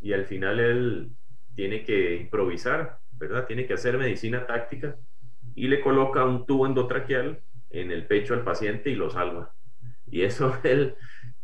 y 0.00 0.12
al 0.12 0.24
final 0.24 0.60
él 0.60 1.10
tiene 1.54 1.82
que 1.82 2.16
improvisar, 2.16 2.98
¿verdad? 3.12 3.46
Tiene 3.46 3.66
que 3.66 3.74
hacer 3.74 3.98
medicina 3.98 4.46
táctica 4.46 4.96
y 5.54 5.68
le 5.68 5.80
coloca 5.80 6.24
un 6.24 6.46
tubo 6.46 6.66
endotraqueal 6.66 7.40
en 7.70 7.90
el 7.90 8.06
pecho 8.06 8.34
al 8.34 8.44
paciente 8.44 8.90
y 8.90 8.94
lo 8.94 9.10
salva. 9.10 9.55
Y 10.10 10.22
eso 10.22 10.56
él 10.64 10.94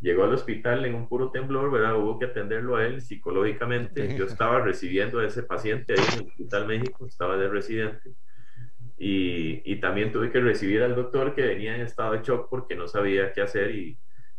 llegó 0.00 0.24
al 0.24 0.34
hospital 0.34 0.84
en 0.84 0.94
un 0.94 1.08
puro 1.08 1.30
temblor, 1.30 1.70
¿verdad? 1.70 1.96
Hubo 1.96 2.18
que 2.18 2.26
atenderlo 2.26 2.76
a 2.76 2.86
él 2.86 3.00
psicológicamente. 3.00 4.16
Yo 4.16 4.26
estaba 4.26 4.60
recibiendo 4.60 5.20
a 5.20 5.26
ese 5.26 5.42
paciente 5.42 5.94
ahí 5.94 6.04
en 6.12 6.20
el 6.20 6.28
Hospital 6.28 6.66
México, 6.66 7.06
estaba 7.06 7.36
de 7.36 7.48
residente. 7.48 8.12
Y, 8.98 9.62
y, 9.64 9.80
también 9.80 10.12
tuve 10.12 10.30
que 10.30 10.40
recibir 10.40 10.82
al 10.82 10.94
doctor 10.94 11.34
que 11.34 11.42
venía 11.42 11.74
en 11.74 11.80
estado 11.80 12.12
de 12.12 12.22
shock 12.22 12.48
porque 12.48 12.76
no 12.76 12.86
sabía 12.86 13.32
qué 13.32 13.40
hacer 13.40 13.74
y, 13.74 13.98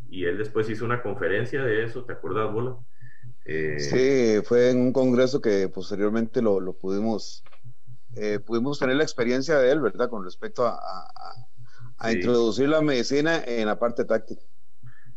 y 0.10 0.26
él 0.26 0.38
después 0.38 0.70
hizo 0.70 0.86
una 0.86 1.02
conferencia 1.02 1.64
de 1.64 1.84
eso, 1.84 2.06
¿te 2.06 2.14
acuerdas, 2.14 2.54
Bola? 2.54 2.78
Eh, 3.46 3.80
sí, 3.80 4.46
fue 4.46 4.70
en 4.70 4.80
un 4.80 4.94
congreso 4.94 5.42
que 5.42 5.68
posteriormente 5.68 6.42
lo, 6.42 6.60
lo 6.60 6.74
pudimos, 6.74 7.44
eh, 8.16 8.40
pudimos 8.40 8.80
tener 8.80 8.96
la 8.96 9.04
experiencia 9.04 9.58
de 9.58 9.72
él, 9.72 9.82
¿verdad? 9.82 10.10
Con 10.10 10.24
respecto 10.24 10.66
a, 10.66 10.76
a, 10.76 11.43
introducir 12.12 12.70
la 12.70 12.82
medicina 12.82 13.44
en 13.46 13.68
la 13.68 13.80
parte 13.80 14.04
táctica. 14.06 14.42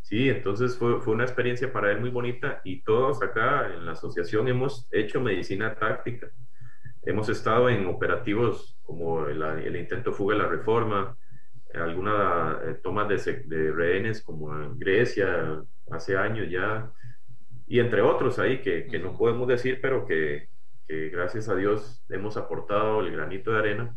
Sí, 0.02 0.28
entonces 0.28 0.76
fue, 0.76 1.00
fue, 1.00 1.14
una 1.14 1.24
experiencia 1.24 1.72
para 1.72 1.90
él 1.90 2.00
muy 2.00 2.10
bonita 2.10 2.60
y 2.62 2.82
todos 2.82 3.20
acá 3.22 3.66
en 3.74 3.86
la 3.86 3.92
asociación 3.92 4.46
hemos 4.46 4.86
hecho 4.92 5.20
medicina 5.20 5.74
táctica. 5.74 6.30
Hemos 7.02 7.28
estado 7.28 7.68
en 7.68 7.86
operativos 7.86 8.78
como 8.84 9.26
el, 9.26 9.42
el 9.42 9.76
intento 9.76 10.12
fuga 10.12 10.36
de 10.36 10.42
la 10.42 10.48
reforma, 10.48 11.16
alguna 11.74 12.58
eh, 12.64 12.74
toma 12.82 13.04
de, 13.04 13.16
de 13.46 13.72
rehenes 13.72 14.22
como 14.22 14.54
en 14.54 14.78
Grecia 14.78 15.62
hace 15.90 16.16
años 16.16 16.48
ya, 16.50 16.90
y 17.66 17.80
entre 17.80 18.00
otros 18.02 18.38
ahí 18.38 18.60
que, 18.60 18.86
que 18.86 18.98
no 18.98 19.16
podemos 19.16 19.48
decir, 19.48 19.80
pero 19.82 20.06
que, 20.06 20.48
que, 20.86 21.10
gracias 21.10 21.48
a 21.48 21.56
Dios 21.56 22.04
hemos 22.08 22.36
aportado 22.36 23.00
el 23.00 23.10
granito 23.10 23.52
de 23.52 23.58
arena. 23.58 23.96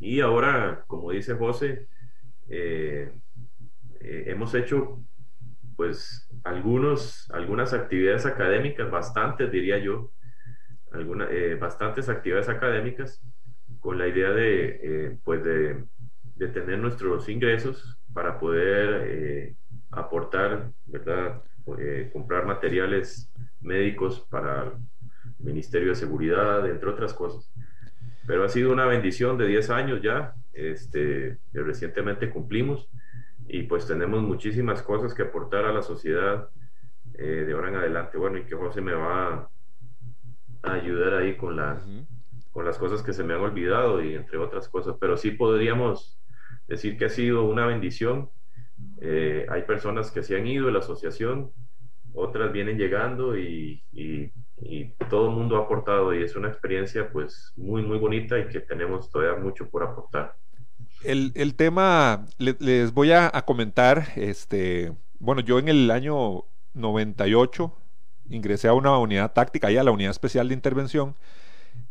Y 0.00 0.20
ahora, 0.20 0.84
como 0.86 1.10
dice 1.10 1.34
José, 1.34 1.88
eh, 2.48 3.12
eh, 4.00 4.24
hemos 4.26 4.54
hecho 4.54 5.02
pues 5.76 6.28
algunos, 6.44 7.30
algunas 7.30 7.72
actividades 7.72 8.26
académicas, 8.26 8.90
bastantes 8.90 9.50
diría 9.50 9.78
yo, 9.78 10.10
algunas, 10.92 11.28
eh, 11.30 11.56
bastantes 11.60 12.08
actividades 12.08 12.48
académicas 12.48 13.22
con 13.80 13.98
la 13.98 14.08
idea 14.08 14.30
de, 14.30 15.18
pues 15.24 15.44
de, 15.44 15.84
tener 16.52 16.78
nuestros 16.78 17.28
ingresos 17.28 17.98
para 18.12 18.38
poder 18.38 19.54
aportar, 19.90 20.72
¿verdad? 20.86 21.42
Eh, 21.76 22.08
comprar 22.12 22.46
materiales 22.46 23.30
médicos 23.60 24.26
para 24.30 24.62
el 24.62 24.72
Ministerio 25.38 25.90
de 25.90 25.96
Seguridad, 25.96 26.66
entre 26.68 26.88
otras 26.88 27.12
cosas. 27.12 27.52
Pero 28.28 28.44
ha 28.44 28.48
sido 28.48 28.72
una 28.72 28.86
bendición 28.86 29.36
de 29.36 29.48
10 29.48 29.70
años 29.70 30.00
ya, 30.00 30.34
este, 30.52 31.38
que 31.52 31.60
recientemente 31.60 32.30
cumplimos 32.30 32.88
y 33.48 33.64
pues 33.64 33.86
tenemos 33.86 34.22
muchísimas 34.22 34.82
cosas 34.82 35.14
que 35.14 35.22
aportar 35.22 35.64
a 35.64 35.72
la 35.72 35.82
sociedad 35.82 36.48
eh, 37.14 37.44
de 37.44 37.52
ahora 37.52 37.70
en 37.70 37.76
adelante. 37.76 38.18
Bueno, 38.18 38.38
y 38.38 38.44
que 38.44 38.54
José 38.54 38.80
me 38.80 38.92
va 38.92 39.50
a 40.62 40.72
ayudar 40.72 41.14
ahí 41.14 41.36
con, 41.36 41.56
la, 41.56 41.82
con 42.52 42.64
las 42.64 42.78
cosas 42.78 43.02
que 43.02 43.12
se 43.12 43.24
me 43.24 43.34
han 43.34 43.40
olvidado 43.40 44.00
y 44.04 44.14
entre 44.14 44.38
otras 44.38 44.68
cosas. 44.68 44.94
Pero 45.00 45.16
sí 45.16 45.32
podríamos 45.32 46.20
decir 46.68 46.96
que 46.96 47.06
ha 47.06 47.10
sido 47.10 47.44
una 47.44 47.66
bendición 47.66 48.30
eh, 49.00 49.46
hay 49.48 49.62
personas 49.62 50.10
que 50.10 50.22
se 50.22 50.36
han 50.36 50.46
ido 50.46 50.66
de 50.66 50.72
la 50.72 50.80
asociación, 50.80 51.52
otras 52.12 52.52
vienen 52.52 52.78
llegando 52.78 53.38
y, 53.38 53.82
todo 55.08 55.30
el 55.30 55.36
mundo 55.36 55.56
ha 55.56 55.64
aportado 55.64 56.14
y 56.14 56.22
es 56.22 56.36
una 56.36 56.48
experiencia 56.48 57.10
pues 57.10 57.52
muy, 57.56 57.82
muy 57.82 57.98
bonita 57.98 58.38
y 58.38 58.48
que 58.48 58.60
tenemos 58.60 59.10
todavía 59.10 59.40
mucho 59.40 59.68
por 59.68 59.82
aportar. 59.82 60.34
El, 61.04 61.54
tema, 61.54 62.26
les 62.38 62.92
voy 62.92 63.12
a, 63.12 63.30
comentar, 63.46 64.08
este, 64.16 64.92
bueno, 65.20 65.40
yo 65.42 65.58
en 65.60 65.68
el 65.68 65.90
año 65.92 66.44
98 66.74 67.72
ingresé 68.30 68.68
a 68.68 68.74
una 68.74 68.98
unidad 68.98 69.32
táctica, 69.32 69.70
y 69.70 69.76
a 69.76 69.84
la 69.84 69.92
unidad 69.92 70.10
especial 70.10 70.48
de 70.48 70.54
intervención, 70.54 71.14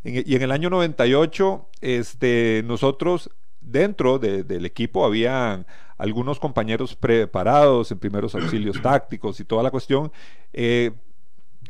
y 0.03 0.35
en 0.35 0.41
el 0.41 0.51
año 0.51 0.69
98, 0.69 1.69
este, 1.81 2.63
nosotros 2.65 3.29
dentro 3.61 4.19
del 4.19 4.65
equipo 4.65 5.05
habían 5.05 5.65
algunos 5.97 6.39
compañeros 6.39 6.95
preparados 6.95 7.91
en 7.91 7.99
primeros 7.99 8.35
auxilios 8.35 8.81
tácticos 8.81 9.39
y 9.39 9.45
toda 9.45 9.63
la 9.63 9.71
cuestión. 9.71 10.11
Eh, 10.53 10.91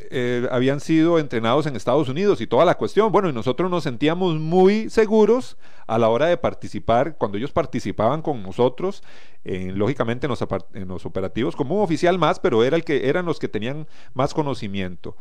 eh, 0.10 0.48
habían 0.52 0.80
sido 0.80 1.20
entrenados 1.20 1.66
en 1.66 1.76
Estados 1.76 2.10
Unidos 2.10 2.42
y 2.42 2.48
toda 2.48 2.66
la 2.66 2.76
cuestión. 2.76 3.12
Bueno, 3.12 3.30
y 3.30 3.34
nosotros 3.34 3.70
nos 3.70 3.84
sentíamos 3.84 4.40
muy 4.40 4.90
seguros 4.90 5.58
a 5.88 5.98
la 5.98 6.10
hora 6.10 6.28
de 6.28 6.38
participar, 6.38 7.18
cuando 7.18 7.38
ellos 7.38 7.52
participaban 7.52 8.22
con 8.22 8.44
nosotros, 8.44 9.04
lógicamente 9.46 10.28
en 10.28 10.88
los, 10.88 11.06
operativos, 11.06 11.56
como 11.56 11.76
un 11.76 11.82
oficial 11.82 12.20
más, 12.20 12.40
pero 12.40 12.66
era 12.66 12.76
el 12.76 12.84
que, 12.84 13.08
eran 13.08 13.26
los 13.26 13.40
que 13.40 13.48
tenían 13.48 13.88
más 14.14 14.34
conocimiento. 14.34 15.16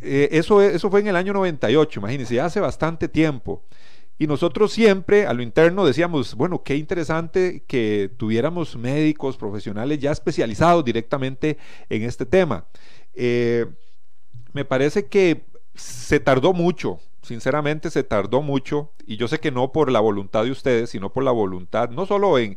Eh, 0.00 0.28
eso, 0.32 0.62
eso 0.62 0.90
fue 0.90 1.00
en 1.00 1.08
el 1.08 1.16
año 1.16 1.32
98, 1.32 2.00
imagínense, 2.00 2.40
hace 2.40 2.60
bastante 2.60 3.08
tiempo. 3.08 3.64
Y 4.20 4.26
nosotros 4.26 4.72
siempre 4.72 5.26
a 5.26 5.32
lo 5.32 5.42
interno 5.42 5.86
decíamos, 5.86 6.34
bueno, 6.34 6.62
qué 6.64 6.76
interesante 6.76 7.62
que 7.68 8.10
tuviéramos 8.16 8.76
médicos 8.76 9.36
profesionales 9.36 10.00
ya 10.00 10.10
especializados 10.10 10.84
directamente 10.84 11.56
en 11.88 12.02
este 12.02 12.26
tema. 12.26 12.66
Eh, 13.14 13.66
me 14.52 14.64
parece 14.64 15.06
que 15.06 15.44
se 15.74 16.20
tardó 16.20 16.52
mucho 16.52 17.00
sinceramente 17.28 17.90
se 17.90 18.04
tardó 18.04 18.40
mucho 18.40 18.90
y 19.06 19.18
yo 19.18 19.28
sé 19.28 19.38
que 19.38 19.52
no 19.52 19.70
por 19.70 19.92
la 19.92 20.00
voluntad 20.00 20.44
de 20.44 20.50
ustedes, 20.50 20.90
sino 20.90 21.12
por 21.12 21.22
la 21.22 21.30
voluntad, 21.30 21.90
no 21.90 22.06
solo 22.06 22.38
en, 22.38 22.56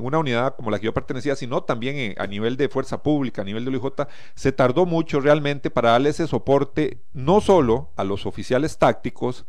una 0.00 0.18
unidad 0.18 0.56
como 0.56 0.70
la 0.70 0.78
que 0.78 0.86
yo 0.86 0.94
pertenecía, 0.94 1.36
sino 1.36 1.62
también 1.62 2.14
a 2.18 2.26
nivel 2.26 2.56
de 2.56 2.70
fuerza 2.70 3.02
pública, 3.02 3.42
a 3.42 3.44
nivel 3.44 3.66
de 3.66 3.70
OIJ, 3.70 4.06
se 4.34 4.52
tardó 4.52 4.86
mucho 4.86 5.20
realmente 5.20 5.70
para 5.70 5.90
darle 5.90 6.08
ese 6.08 6.26
soporte 6.26 6.98
no 7.12 7.42
solo 7.42 7.90
a 7.96 8.04
los 8.04 8.24
oficiales 8.24 8.78
tácticos, 8.78 9.44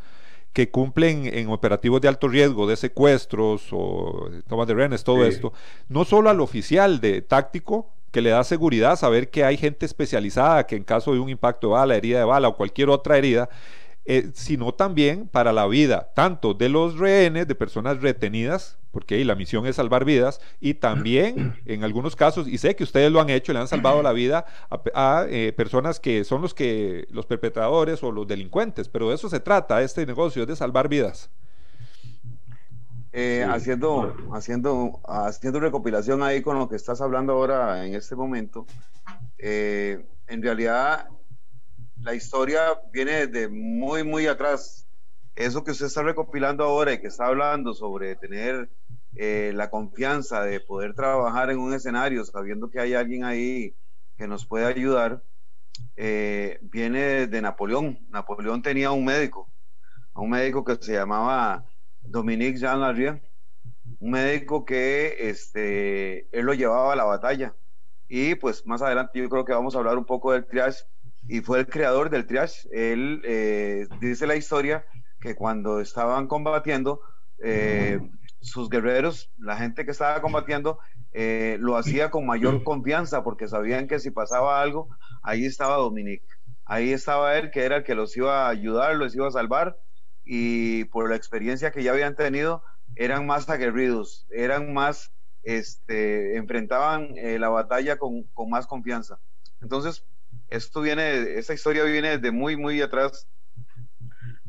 que 0.52 0.70
cumplen 0.70 1.26
en 1.26 1.50
operativos 1.50 2.00
de 2.02 2.10
alto 2.10 2.28
riesgo, 2.28 2.68
de 2.68 2.76
secuestros 2.76 3.70
o 3.72 4.30
tomas 4.48 4.68
de 4.68 4.76
rehenes, 4.76 5.04
todo 5.04 5.26
esto, 5.26 5.52
no 5.88 6.06
solo 6.06 6.30
al 6.30 6.42
oficial 6.42 7.02
de 7.02 7.24
táctico, 7.24 7.92
que 8.14 8.22
le 8.22 8.30
da 8.30 8.44
seguridad 8.44 8.96
saber 8.96 9.32
que 9.32 9.44
hay 9.44 9.58
gente 9.58 9.88
especializada 9.88 10.68
que 10.68 10.76
en 10.76 10.84
caso 10.84 11.14
de 11.14 11.20
un 11.20 11.30
impacto 11.30 11.68
de 11.68 11.74
bala, 11.74 11.96
herida 11.96 12.20
de 12.20 12.26
bala 12.26 12.48
o 12.48 12.56
cualquier 12.56 12.90
otra 12.90 13.18
herida, 13.18 13.50
eh, 14.06 14.30
sino 14.36 14.72
también 14.72 15.28
para 15.28 15.52
la 15.52 15.66
vida, 15.66 16.12
tanto 16.14 16.54
de 16.54 16.70
los 16.70 17.00
rehenes, 17.00 17.48
de 17.48 17.56
personas 17.56 18.02
retenidas, 18.02 18.78
porque 18.92 19.26
la 19.26 19.34
misión 19.34 19.66
es 19.66 19.78
salvar 19.78 20.06
vidas, 20.06 20.42
y 20.62 20.76
también 20.76 21.56
en 21.66 21.84
algunos 21.84 22.16
casos, 22.16 22.48
y 22.48 22.60
sé 22.60 22.76
que 22.76 22.84
ustedes 22.84 23.12
lo 23.12 23.20
han 23.20 23.32
hecho, 23.32 23.52
le 23.52 23.60
han 23.60 23.68
salvado 23.68 24.04
la 24.04 24.14
vida 24.14 24.46
a, 24.94 25.26
eh, 25.28 25.52
personas 25.58 26.00
que 26.00 26.24
son 26.24 26.44
los 26.44 26.54
que 26.54 27.08
los 27.10 27.26
perpetradores 27.26 28.04
o 28.04 28.12
los 28.12 28.28
delincuentes, 28.28 28.90
pero 28.90 29.10
de 29.10 29.16
eso 29.16 29.28
se 29.28 29.40
trata 29.40 29.82
este 29.82 30.06
negocio, 30.06 30.44
es 30.44 30.48
de 30.48 30.56
salvar 30.56 30.88
vidas. 30.88 31.32
Eh, 33.16 33.46
haciendo, 33.48 34.16
haciendo, 34.34 35.00
haciendo 35.08 35.60
recopilación 35.60 36.24
ahí 36.24 36.42
con 36.42 36.58
lo 36.58 36.68
que 36.68 36.76
estás 36.76 37.00
hablando 37.00 37.34
ahora 37.34 37.86
en 37.86 37.94
este 37.94 38.16
momento, 38.16 38.66
en 39.38 40.42
realidad 40.42 41.08
la 42.04 42.14
historia 42.14 42.82
viene 42.92 43.28
de 43.28 43.48
muy, 43.48 44.04
muy 44.04 44.28
atrás. 44.28 44.88
Eso 45.36 45.64
que 45.64 45.72
usted 45.72 45.86
está 45.86 46.04
recopilando 46.04 46.64
ahora 46.64 46.94
y 46.94 47.00
que 47.00 47.08
está 47.08 47.28
hablando 47.28 47.74
sobre 47.74 48.16
tener 48.16 48.70
eh, 49.16 49.52
la 49.56 49.70
confianza 49.70 50.42
de 50.42 50.60
poder 50.60 50.94
trabajar 50.94 51.50
en 51.50 51.60
un 51.60 51.74
escenario 51.74 52.26
sabiendo 52.26 52.70
que 52.70 52.80
hay 52.80 52.94
alguien 52.94 53.24
ahí 53.24 53.76
que 54.18 54.28
nos 54.28 54.46
puede 54.46 54.66
ayudar, 54.66 55.24
eh, 55.96 56.60
viene 56.62 57.28
de 57.28 57.42
Napoleón. 57.42 58.00
Napoleón 58.10 58.62
tenía 58.62 58.92
un 58.92 59.06
médico, 59.06 59.50
un 60.14 60.30
médico 60.30 60.64
que 60.64 60.76
se 60.76 60.94
llamaba 60.94 61.66
Dominique 62.04 62.58
Jean 62.58 62.82
Larrier, 62.82 63.22
un 64.00 64.12
médico 64.12 64.66
que 64.66 65.30
este, 65.30 66.28
él 66.38 66.46
lo 66.46 66.54
llevaba 66.54 66.94
a 66.94 66.96
la 66.96 67.06
batalla. 67.06 67.56
Y 68.08 68.36
pues 68.36 68.66
más 68.66 68.82
adelante 68.82 69.20
yo 69.20 69.30
creo 69.30 69.46
que 69.46 69.54
vamos 69.54 69.76
a 69.76 69.80
hablar 69.80 69.98
un 69.98 70.06
poco 70.06 70.34
del 70.34 70.46
triage 70.46 70.84
y 71.28 71.42
fue 71.42 71.60
el 71.60 71.68
creador 71.68 72.10
del 72.10 72.28
triage. 72.28 72.68
Él 72.72 73.22
eh, 73.26 73.88
dice 74.00 74.28
la 74.28 74.36
historia 74.36 74.86
que 75.20 75.36
cuando 75.36 75.80
estaban 75.80 76.28
combatiendo, 76.28 77.02
eh, 77.44 78.00
sus 78.42 78.70
guerreros, 78.70 79.32
la 79.38 79.56
gente 79.58 79.86
que 79.86 79.92
estaba 79.92 80.22
combatiendo, 80.22 80.80
eh, 81.14 81.58
lo 81.60 81.78
hacía 81.78 82.12
con 82.12 82.26
mayor 82.26 82.64
confianza 82.64 83.24
porque 83.24 83.48
sabían 83.48 83.88
que 83.88 84.00
si 84.00 84.12
pasaba 84.12 84.62
algo, 84.62 84.90
ahí 85.22 85.46
estaba 85.46 85.78
Dominique. 85.78 86.26
Ahí 86.66 86.92
estaba 86.92 87.38
él, 87.38 87.52
que 87.52 87.64
era 87.64 87.78
el 87.78 87.84
que 87.84 87.96
los 87.96 88.16
iba 88.18 88.46
a 88.46 88.50
ayudar, 88.50 88.96
los 88.96 89.16
iba 89.16 89.28
a 89.28 89.32
salvar 89.32 89.78
y 90.26 90.86
por 90.86 91.10
la 91.10 91.16
experiencia 91.16 91.72
que 91.72 91.84
ya 91.84 91.92
habían 91.92 92.16
tenido, 92.16 92.64
eran 92.96 93.26
más 93.26 93.50
aguerridos, 93.50 94.26
eran 94.30 94.74
más, 94.74 95.12
este, 95.44 96.38
enfrentaban 96.38 97.16
la 97.40 97.50
batalla 97.50 97.98
con, 97.98 98.24
con 98.34 98.50
más 98.50 98.68
confianza. 98.68 99.20
Entonces, 99.62 100.06
esto 100.50 100.82
viene, 100.82 101.38
esta 101.38 101.54
historia 101.54 101.84
viene 101.84 102.18
de 102.18 102.32
muy, 102.32 102.56
muy 102.56 102.82
atrás, 102.82 103.28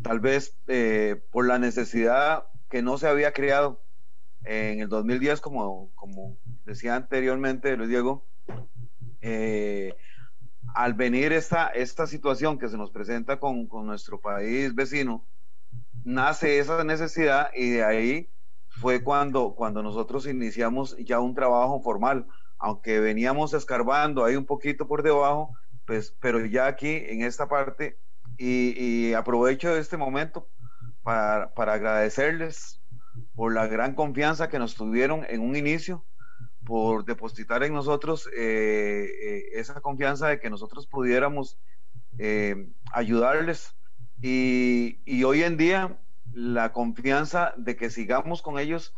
tal 0.03 0.21
vez 0.21 0.57
eh, 0.67 1.23
por 1.31 1.47
la 1.47 1.59
necesidad 1.59 2.45
que 2.69 2.83
no 2.83 2.99
se 2.99 3.09
había 3.09 3.33
creado 3.33 3.83
en 4.45 4.81
el 4.81 4.89
2010, 4.89 5.41
como, 5.41 5.91
como 5.95 6.37
decía 6.67 6.97
anteriormente 6.97 7.77
Luis 7.77 7.89
Diego, 7.89 8.27
eh, 9.23 9.95
al 10.75 10.93
venir 10.93 11.33
esta, 11.33 11.69
esta 11.69 12.07
situación 12.07 12.59
que 12.59 12.69
se 12.69 12.77
nos 12.77 12.91
presenta 12.91 13.39
con, 13.41 13.67
con, 13.67 13.87
nuestro 13.87 14.21
país 14.21 14.75
vecino, 14.75 15.27
nace 16.05 16.59
esa 16.59 16.85
necesidad 16.85 17.51
y 17.55 17.71
de 17.71 17.85
ahí 17.85 18.31
fue 18.69 19.03
cuando, 19.03 19.55
cuando 19.55 19.83
nosotros 19.83 20.27
iniciamos 20.27 20.97
ya 20.99 21.21
un 21.21 21.35
trabajo 21.35 21.81
formal, 21.81 22.27
aunque 22.59 23.01
veníamos 23.01 23.55
escarbando 23.55 24.25
ahí 24.25 24.37
un 24.37 24.47
poquito 24.47 24.87
por 24.87 25.03
debajo, 25.03 25.57
pues, 25.87 26.17
pero 26.21 26.45
ya 26.45 26.67
aquí 26.67 26.89
en 26.89 27.23
esta 27.23 27.49
parte, 27.49 27.99
y, 28.37 29.13
aprovecho 29.13 29.77
este 29.77 29.97
momento 29.97 30.49
para, 31.03 31.53
agradecerles 31.57 32.81
por 33.35 33.55
la 33.55 33.67
gran 33.67 33.95
confianza 33.95 34.49
que 34.49 34.59
nos 34.59 34.75
tuvieron 34.75 35.25
en 35.29 35.41
un 35.41 35.57
inicio, 35.57 36.05
por 36.65 37.05
depositar 37.05 37.63
en 37.63 37.75
nosotros 37.75 38.27
eh, 38.35 39.07
eh, 39.23 39.43
esa 39.53 39.81
confianza 39.83 40.29
de 40.29 40.41
que 40.41 40.49
nosotros 40.49 40.87
pudiéramos 40.87 41.59
eh, 42.19 42.69
ayudarles. 42.93 43.77
Y, 44.27 45.01
y, 45.05 45.25
hoy 45.25 45.43
en 45.43 45.59
día 45.59 45.99
la 46.33 46.73
confianza 46.73 47.53
de 47.59 47.77
que 47.77 47.91
sigamos 47.91 48.41
con 48.41 48.59
ellos 48.59 48.95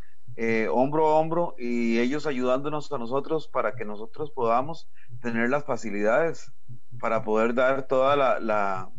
hombro 0.71 1.09
a 1.09 1.15
hombro 1.19 1.55
y 1.59 1.99
ellos 1.99 2.27
ayudándonos 2.27 2.93
a 2.93 2.99
nosotros 2.99 3.49
para 3.49 3.75
que 3.75 3.85
nosotros 3.85 4.31
podamos 4.31 4.89
tener 5.21 5.49
las 5.49 5.65
facilidades 5.65 6.53
para 7.01 7.25
poder 7.25 7.55
dar 7.55 7.89
toda 7.89 8.15
la, 8.15 8.39
la 8.39 8.91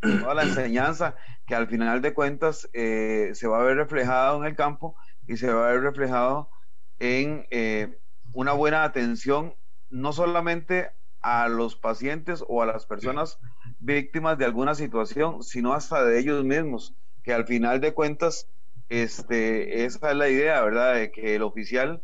toda 0.00 0.34
la 0.34 0.42
enseñanza 0.42 1.16
que 1.46 1.54
al 1.54 1.66
final 1.68 2.02
de 2.02 2.14
cuentas 2.14 2.68
eh, 2.72 3.30
se 3.34 3.48
va 3.48 3.60
a 3.60 3.64
ver 3.64 3.76
reflejado 3.76 4.38
en 4.38 4.44
el 4.44 4.56
campo 4.56 4.96
y 5.26 5.36
se 5.36 5.52
va 5.52 5.68
a 5.68 5.72
ver 5.72 5.82
reflejado 5.82 6.50
en 6.98 7.46
eh, 7.50 7.98
una 8.32 8.52
buena 8.52 8.84
atención 8.84 9.54
no 9.90 10.12
solamente 10.12 10.90
a 11.20 11.48
los 11.48 11.76
pacientes 11.76 12.44
o 12.46 12.62
a 12.62 12.66
las 12.66 12.86
personas 12.86 13.38
víctimas 13.82 14.38
de 14.38 14.44
alguna 14.44 14.74
situación, 14.74 15.42
sino 15.42 15.74
hasta 15.74 16.04
de 16.04 16.18
ellos 16.18 16.44
mismos, 16.44 16.94
que 17.22 17.32
al 17.32 17.46
final 17.46 17.80
de 17.80 17.92
cuentas 17.92 18.48
este, 18.88 19.84
esa 19.84 20.10
es 20.10 20.16
la 20.16 20.28
idea, 20.28 20.62
¿verdad? 20.62 20.94
De 20.94 21.10
que 21.10 21.34
el 21.34 21.42
oficial 21.42 22.02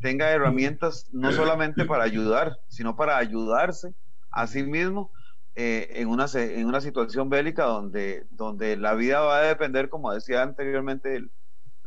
tenga 0.00 0.30
herramientas 0.30 1.08
no 1.12 1.32
solamente 1.32 1.84
para 1.84 2.04
ayudar, 2.04 2.58
sino 2.68 2.96
para 2.96 3.16
ayudarse 3.18 3.94
Asimismo, 4.32 5.12
eh, 5.54 5.88
en, 5.96 6.08
una, 6.08 6.24
en 6.34 6.66
una 6.66 6.80
situación 6.80 7.28
bélica 7.28 7.64
donde, 7.64 8.24
donde 8.30 8.78
la 8.78 8.94
vida 8.94 9.20
va 9.20 9.40
a 9.40 9.42
depender, 9.42 9.90
como 9.90 10.10
decía 10.12 10.42
anteriormente 10.42 11.16
el, 11.16 11.30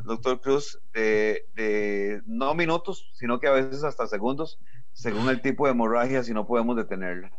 doctor 0.04 0.40
Cruz, 0.42 0.80
de, 0.94 2.22
no 2.28 2.54
minutos, 2.54 3.10
sino 3.14 3.40
que 3.40 3.48
a 3.48 3.52
veces 3.52 3.84
hasta 3.84 4.06
segundos, 4.06 4.60
según 4.94 5.30
el 5.30 5.42
tipo 5.42 5.66
de 5.66 5.72
hemorragia, 5.72 6.22
si 6.22 6.34
no 6.34 6.46
podemos 6.46 6.76
detenerla. 6.76 7.32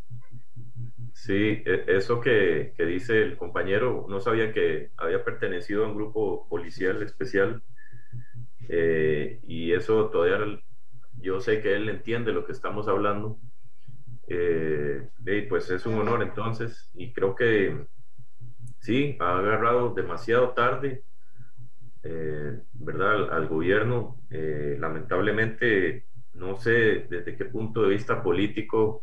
Sí, 1.16 1.62
e, 1.64 1.84
eso 1.88 2.20
que, 2.20 2.74
que, 2.76 2.84
dice 2.84 3.22
el 3.22 3.38
compañero, 3.38 4.06
no 4.06 4.20
sabía 4.20 4.52
que 4.52 4.90
había 4.98 5.24
pertenecido 5.24 5.84
a 5.84 5.88
un 5.88 5.94
grupo 5.94 6.46
policial 6.46 7.02
especial 7.02 7.62
eh, 8.68 9.40
y 9.42 9.72
eso 9.72 10.10
todavía 10.10 10.60
yo 11.18 11.40
sé 11.40 11.62
que 11.62 11.74
él 11.74 11.88
entiende 11.88 12.32
lo 12.32 12.44
que 12.44 12.52
estamos 12.52 12.86
hablando 12.86 13.38
eh, 14.28 15.08
pues 15.48 15.70
es 15.70 15.86
un 15.86 15.94
honor 15.94 16.22
entonces 16.22 16.90
y 16.94 17.14
creo 17.14 17.34
que 17.34 17.86
sí, 18.80 19.16
ha 19.18 19.38
agarrado 19.38 19.94
demasiado 19.94 20.50
tarde, 20.50 21.02
eh, 22.02 22.60
¿verdad? 22.74 23.32
Al, 23.32 23.48
gobierno. 23.48 24.20
Lamentablemente, 24.28 26.06
no 26.34 26.56
sé 26.56 27.06
desde 27.08 27.36
qué 27.36 27.46
punto 27.46 27.82
de 27.82 27.88
vista 27.88 28.22
político 28.22 29.02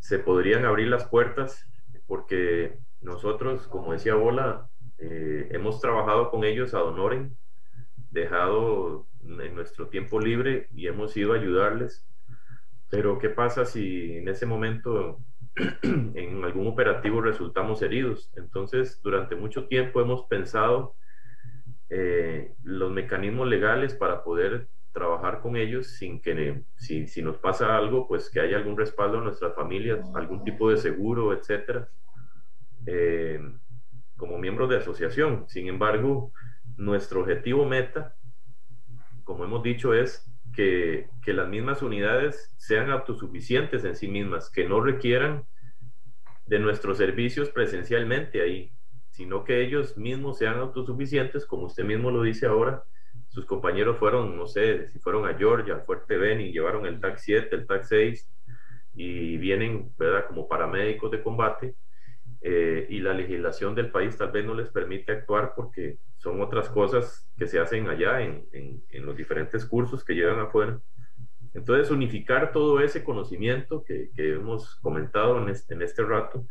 se 0.00 0.18
podrían 0.18 0.64
abrir 0.64 0.88
las 0.88 1.06
puertas, 1.06 1.66
porque 2.06 2.78
nosotros, 3.00 3.68
como 3.68 3.92
decía 3.92 4.14
Bola, 4.14 4.68
hemos 4.98 5.80
trabajado 5.80 6.30
con 6.30 6.44
ellos 6.44 6.74
a 6.74 6.82
honoren, 6.82 7.36
dejado 8.10 9.06
en 9.22 9.54
nuestro 9.54 9.88
tiempo 9.88 10.20
libre 10.20 10.66
y 10.74 10.88
hemos 10.88 11.16
ido 11.16 11.32
a 11.32 11.36
ayudarles 11.36 12.10
pero 12.90 13.18
¿qué 13.18 13.30
pasa 13.30 13.64
si 13.64 14.16
en 14.16 14.28
ese 14.28 14.44
momento 14.44 15.20
en 15.82 16.44
algún 16.44 16.66
operativo 16.66 17.22
resultamos 17.22 17.80
heridos? 17.82 18.30
Entonces, 18.34 19.00
durante 19.02 19.36
mucho 19.36 19.68
tiempo 19.68 20.00
hemos 20.00 20.26
pensado 20.26 20.96
eh, 21.88 22.52
los 22.64 22.90
mecanismos 22.90 23.48
legales 23.48 23.94
para 23.94 24.24
poder 24.24 24.68
trabajar 24.92 25.40
con 25.40 25.56
ellos 25.56 25.86
sin 25.86 26.20
que 26.20 26.64
si, 26.76 27.06
si, 27.06 27.22
nos 27.22 27.38
pasa 27.38 27.76
algo, 27.76 28.08
pues 28.08 28.30
que 28.30 28.40
haya 28.40 28.56
algún 28.56 28.76
respaldo 28.76 29.18
a 29.18 29.22
nuestras 29.22 29.54
familias, 29.54 30.04
algún 30.14 30.44
tipo 30.44 30.70
de 30.70 30.76
seguro, 30.76 31.32
etcétera, 31.32 31.88
eh, 32.86 33.40
como 34.16 34.38
miembros 34.38 34.68
de 34.68 34.78
asociación. 34.78 35.44
Sin 35.48 35.68
embargo, 35.68 36.32
nuestro 36.76 37.20
objetivo 37.20 37.64
meta, 37.64 38.16
como 39.24 39.44
hemos 39.44 39.62
dicho, 39.62 39.94
es 39.94 40.26
que, 40.54 41.08
las 41.26 41.48
mismas 41.48 41.80
unidades 41.80 42.52
sean 42.58 42.90
autosuficientes 42.90 43.84
en 43.84 43.94
sí 43.94 44.08
mismas, 44.08 44.50
que 44.50 44.68
no 44.68 44.80
requieran 44.80 45.44
de 46.46 46.58
nuestros 46.58 46.98
servicios 46.98 47.50
presencialmente 47.50 48.42
ahí. 48.42 48.72
sino 49.10 49.44
que 49.44 49.60
ellos 49.62 49.98
mismos 49.98 50.38
sean 50.38 50.58
autosuficientes, 50.58 51.44
como 51.44 51.66
usted 51.66 51.84
mismo 51.84 52.10
lo 52.10 52.22
dice 52.22 52.46
ahora. 52.46 52.84
Sus 53.30 53.46
compañeros 53.46 53.96
fueron, 53.96 54.36
no 54.36 54.48
sé, 54.48 54.88
si 54.88 54.98
fueron 54.98 55.24
a 55.24 55.34
Georgia, 55.38 55.74
al 55.74 55.82
Fuerte 55.82 56.16
Benning, 56.16 56.52
llevaron 56.52 56.84
el 56.84 57.00
TAC 57.00 57.16
7, 57.16 57.54
el 57.54 57.66
TAC 57.66 57.84
6 57.84 58.28
y 58.94 59.36
vienen, 59.38 59.92
¿verdad?, 59.96 60.26
como 60.26 60.48
paramédicos 60.48 61.12
de 61.12 61.22
combate. 61.22 61.76
Eh, 62.42 62.86
y 62.88 62.98
la 63.00 63.14
legislación 63.14 63.74
del 63.74 63.92
país 63.92 64.16
tal 64.16 64.32
vez 64.32 64.44
no 64.44 64.54
les 64.54 64.70
permite 64.70 65.12
actuar 65.12 65.52
porque 65.54 65.98
son 66.16 66.40
otras 66.40 66.70
cosas 66.70 67.30
que 67.38 67.46
se 67.46 67.60
hacen 67.60 67.88
allá 67.88 68.20
en, 68.22 68.48
en, 68.50 69.06
los 69.06 69.16
diferentes 69.16 69.64
cursos 69.64 70.04
que 70.04 70.14
llevan 70.14 70.40
afuera. 70.40 70.80
Entonces, 71.54 71.90
unificar 71.92 72.50
todo 72.50 72.80
ese 72.80 73.04
conocimiento 73.04 73.84
que, 73.84 74.10
que 74.16 74.34
hemos 74.34 74.74
comentado 74.76 75.40
en 75.40 75.50
este, 75.50 75.74
en 75.74 75.82
este 75.82 76.02
rato 76.02 76.46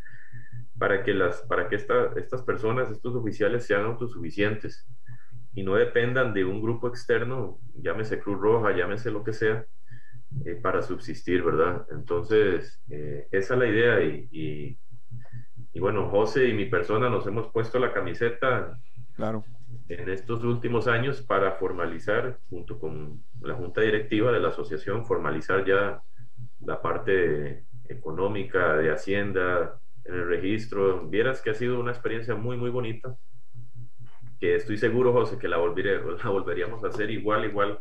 para 0.78 1.04
que, 1.04 1.14
las, 1.14 1.42
para 1.42 1.68
que 1.68 1.76
estas 1.76 2.42
personas, 2.44 2.90
estos 2.90 3.14
oficiales 3.16 3.66
sean 3.66 3.84
autosuficientes 3.84 4.88
y 5.54 5.64
no 5.64 5.76
dependan 5.76 6.34
de 6.34 6.46
un 6.46 6.62
grupo 6.62 6.88
externo, 6.88 7.60
llámese 7.76 8.20
Cruz 8.20 8.40
Roja, 8.40 8.76
llámese 8.76 9.12
lo 9.12 9.24
que 9.24 9.34
sea, 9.34 9.66
eh, 10.46 10.56
para 10.56 10.82
subsistir, 10.82 11.44
¿verdad? 11.44 11.86
Entonces, 11.92 12.82
eh, 12.90 13.28
esa 13.32 13.54
es 13.56 13.60
la 13.60 13.68
idea 13.68 14.04
y, 14.04 14.78
y, 15.74 15.80
bueno, 15.80 16.10
José 16.10 16.48
y 16.48 16.54
mi 16.54 16.66
persona 16.66 17.10
nos 17.10 17.26
hemos 17.26 17.48
puesto 17.52 17.80
la 17.80 17.94
camiseta 17.94 18.78
claro. 19.16 19.46
en 19.88 20.10
estos 20.10 20.44
últimos 20.44 20.88
años 20.88 21.22
para 21.22 21.54
formalizar, 21.54 22.38
junto 22.50 22.78
con 22.78 23.24
la 23.42 23.56
junta 23.56 23.82
directiva 23.82 24.32
de 24.32 24.40
la 24.40 24.50
asociación, 24.50 25.06
formalizar 25.06 25.66
ya 25.66 26.02
la 26.60 26.82
parte 26.82 27.64
económica 27.88 28.76
de 28.76 28.92
Hacienda, 28.92 29.80
en 30.06 30.16
el 30.16 30.28
registro. 30.28 31.08
Vieras 31.08 31.42
que 31.42 31.52
ha 31.52 31.54
sido 31.54 31.80
una 31.80 31.92
experiencia 31.92 32.36
muy, 32.36 32.58
muy 32.58 32.70
bonita, 32.70 33.16
que 34.40 34.56
estoy 34.56 34.78
seguro, 34.78 35.14
José, 35.14 35.38
que 35.38 35.48
la, 35.48 35.58
volveré, 35.58 36.02
la 36.24 36.30
volveríamos 36.30 36.84
a 36.84 36.88
hacer 36.88 37.10
igual, 37.10 37.46
igual, 37.46 37.80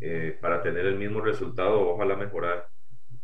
eh, 0.00 0.36
para 0.40 0.62
tener 0.62 0.86
el 0.86 0.98
mismo 0.98 1.20
resultado, 1.20 1.80
ojalá 1.80 2.16
mejorar. 2.16 2.68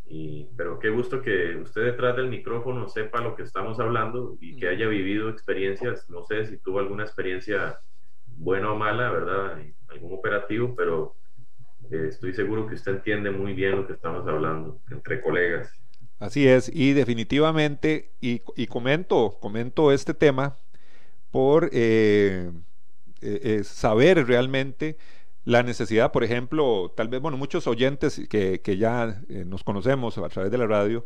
Y, 0.07 0.48
pero 0.57 0.79
qué 0.81 0.88
gusto 0.88 1.22
que 1.22 1.57
usted 1.57 1.85
detrás 1.85 2.16
del 2.16 2.29
micrófono 2.29 2.88
sepa 2.88 3.20
lo 3.20 3.37
que 3.37 3.44
estamos 3.44 3.79
hablando 3.79 4.37
y 4.40 4.57
que 4.57 4.68
haya 4.68 4.88
vivido 4.88 5.29
experiencias, 5.29 6.11
no 6.11 6.24
sé 6.24 6.46
si 6.46 6.59
tuvo 6.59 6.81
alguna 6.81 7.05
experiencia 7.05 7.79
buena 8.26 8.72
o 8.72 8.76
mala, 8.76 9.11
¿verdad? 9.11 9.62
Algún 9.88 10.12
operativo, 10.14 10.74
pero 10.74 11.14
eh, 11.90 12.07
estoy 12.09 12.33
seguro 12.33 12.66
que 12.66 12.74
usted 12.74 12.92
entiende 12.92 13.31
muy 13.31 13.53
bien 13.53 13.76
lo 13.76 13.87
que 13.87 13.92
estamos 13.92 14.26
hablando 14.26 14.81
entre 14.90 15.20
colegas. 15.20 15.72
Así 16.18 16.46
es, 16.46 16.70
y 16.74 16.92
definitivamente, 16.92 18.11
y, 18.20 18.40
comento, 18.66 19.38
comento 19.40 19.90
este 19.90 20.12
tema 20.12 20.55
por 21.31 21.71
eh, 21.73 22.51
eh, 23.21 23.40
eh, 23.43 23.64
saber 23.64 24.27
realmente 24.27 24.97
la 25.45 25.62
necesidad, 25.62 26.12
por 26.12 26.25
ejemplo, 26.25 26.93
tal 26.97 27.09
vez, 27.09 27.21
bueno, 27.21 27.37
muchos 27.37 27.66
oyentes 27.66 28.21
que, 28.29 28.77
ya 28.79 29.23
nos 29.47 29.64
conocemos 29.64 30.19
a 30.19 30.29
través 30.29 30.53
de 30.53 30.59
la 30.59 30.66
radio, 30.66 31.05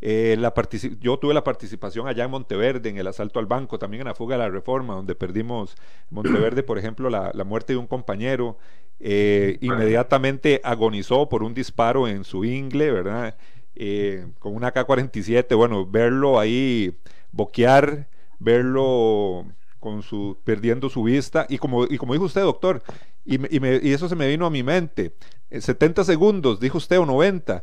la 0.00 0.52
yo 0.98 1.18
tuve 1.18 1.34
la 1.34 1.44
participación 1.44 2.08
allá 2.08 2.24
en 2.24 2.30
Monteverde, 2.32 2.90
en 2.90 2.98
el 2.98 3.06
asalto 3.06 3.38
al 3.38 3.46
banco, 3.46 3.78
también 3.78 4.00
en 4.00 4.08
la 4.08 4.14
fuga 4.14 4.36
de 4.36 4.42
la 4.42 4.50
reforma, 4.50 4.94
donde 4.94 5.14
perdimos 5.14 5.76
Monteverde, 6.10 6.64
por 6.64 6.78
ejemplo, 6.78 7.10
la, 7.10 7.30
la 7.32 7.44
muerte 7.44 7.74
de 7.74 7.78
un 7.78 7.86
compañero, 7.86 8.58
inmediatamente 8.98 10.60
agonizó 10.64 11.28
por 11.28 11.44
un 11.44 11.54
disparo 11.54 12.08
en 12.08 12.24
su 12.24 12.44
ingle, 12.44 12.90
¿verdad? 12.90 13.36
Eh, 13.82 14.26
con 14.38 14.54
una 14.54 14.72
K-47, 14.72 15.56
bueno, 15.56 15.86
verlo 15.86 16.38
ahí 16.38 16.98
boquear, 17.32 18.09
verlo 18.40 19.46
con 19.78 20.02
su, 20.02 20.36
perdiendo 20.44 20.90
su 20.90 21.04
vista, 21.04 21.46
y 21.48 21.58
como, 21.58 21.84
y 21.84 21.96
como 21.96 22.12
dijo 22.12 22.24
usted, 22.24 22.42
doctor, 22.42 22.82
y, 23.24 23.36
y, 23.56 23.92
eso 23.92 24.08
se 24.08 24.16
me 24.16 24.28
vino 24.28 24.44
a 24.44 24.50
mi 24.50 24.62
mente, 24.62 25.14
70 25.50 26.04
segundos, 26.04 26.60
dijo 26.60 26.78
usted, 26.78 26.98
o 26.98 27.06
90, 27.06 27.62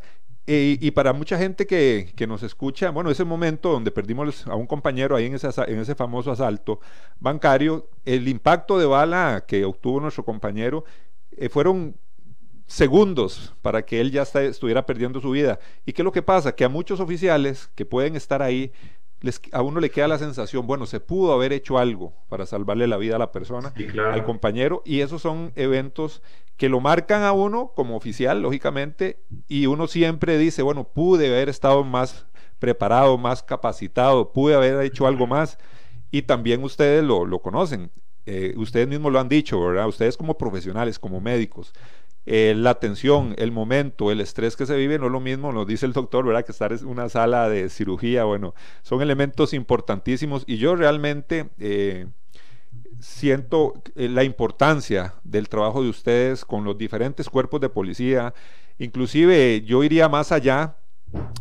y, 0.50 0.92
para 0.92 1.12
mucha 1.12 1.38
gente 1.38 1.68
que, 1.68 2.14
que, 2.16 2.26
nos 2.26 2.42
escucha, 2.42 2.90
bueno, 2.92 3.12
ese 3.12 3.26
momento 3.26 3.70
donde 3.70 3.92
perdimos 3.92 4.48
a 4.48 4.56
un 4.56 4.66
compañero 4.66 5.18
ahí 5.18 5.26
en 5.26 5.36
ese, 5.36 5.50
en 5.68 5.80
ese 5.80 5.94
famoso 5.94 6.32
asalto 6.32 6.80
bancario, 7.20 7.90
el 8.06 8.30
impacto 8.30 8.80
de 8.80 8.86
bala 8.86 9.44
que 9.46 9.66
obtuvo 9.66 10.00
nuestro 10.00 10.24
compañero 10.24 10.86
eh, 11.36 11.50
fueron 11.50 11.98
segundos 12.66 13.56
para 13.62 13.86
que 13.86 14.00
él 14.00 14.12
ya 14.12 14.22
estuviera 14.22 14.86
perdiendo 14.86 15.20
su 15.20 15.32
vida. 15.32 15.60
¿Y 15.86 15.92
qué 15.92 16.02
es 16.02 16.06
lo 16.06 16.14
que 16.14 16.22
pasa? 16.22 16.56
Que 16.56 16.64
a 16.64 16.70
muchos 16.70 17.02
oficiales 17.02 17.70
que 17.76 17.86
pueden 17.86 18.16
estar 18.16 18.42
ahí, 18.42 18.72
les, 19.22 19.42
a 19.52 19.62
uno 19.62 19.80
le 19.80 19.90
queda 19.90 20.08
la 20.08 20.20
sensación, 20.20 20.68
bueno, 20.68 20.86
se 20.86 21.00
pudo 21.00 21.34
haber 21.34 21.54
hecho 21.54 21.78
algo 21.78 22.14
para 22.30 22.46
salvarle 22.46 22.88
la 22.88 22.98
vida 22.98 23.16
a 23.16 23.20
la 23.20 23.32
persona, 23.32 23.74
al 24.12 24.24
compañero, 24.24 24.82
y 24.86 25.02
esos 25.02 25.22
son 25.22 25.52
eventos 25.56 26.22
que 26.56 26.70
lo 26.70 26.80
marcan 26.80 27.24
a 27.24 27.34
uno 27.34 27.72
como 27.76 27.96
oficial, 27.96 28.42
lógicamente, 28.42 29.20
y 29.48 29.68
uno 29.68 29.88
siempre 29.88 30.38
dice, 30.38 30.62
bueno, 30.62 30.86
pude 30.86 31.28
haber 31.28 31.50
estado 31.50 31.84
más 31.84 32.26
preparado, 32.60 33.18
más 33.18 33.44
capacitado, 33.44 34.34
pude 34.34 34.56
haber 34.56 34.82
hecho 34.84 35.08
algo 35.08 35.28
más, 35.28 35.58
y 36.12 36.24
también 36.24 36.64
ustedes 36.64 37.04
lo, 37.04 37.26
lo 37.26 37.40
conocen. 37.40 37.92
Eh, 38.26 38.56
ustedes 38.58 38.90
mismos 38.90 39.14
lo 39.14 39.20
han 39.20 39.30
dicho, 39.30 39.62
¿verdad? 39.62 39.88
Ustedes 39.88 40.18
como 40.18 40.38
profesionales, 40.38 41.00
como 41.00 41.22
médicos, 41.22 41.74
eh, 42.30 42.54
la 42.58 42.76
tensión, 42.76 43.34
el 43.38 43.54
momento, 43.54 44.12
el 44.12 44.20
estrés 44.20 44.58
que 44.58 44.66
se 44.66 44.76
vive 44.76 45.00
no 45.00 45.06
es 45.06 45.14
lo 45.14 45.22
mismo, 45.22 45.54
nos 45.54 45.66
dice 45.66 45.86
el 45.86 45.94
doctor, 45.94 46.26
¿verdad? 46.26 46.44
Que 46.44 46.52
estar 46.52 46.74
en 46.74 46.86
una 46.86 47.08
sala 47.08 47.48
de 47.48 47.70
cirugía, 47.70 48.26
bueno, 48.26 48.54
son 48.82 49.02
elementos 49.02 49.54
importantísimos 49.54 50.44
y 50.46 50.58
yo 50.58 50.76
realmente 50.76 51.50
eh, 51.58 52.08
siento 53.00 53.82
eh, 53.96 54.10
la 54.10 54.26
importancia 54.26 55.14
del 55.24 55.48
trabajo 55.48 55.82
de 55.82 55.88
ustedes 55.88 56.44
con 56.44 56.66
los 56.66 56.78
diferentes 56.78 57.30
cuerpos 57.30 57.62
de 57.62 57.70
policía, 57.70 58.34
inclusive 58.78 59.62
yo 59.62 59.82
iría 59.86 60.10
más 60.10 60.34
allá 60.34 60.76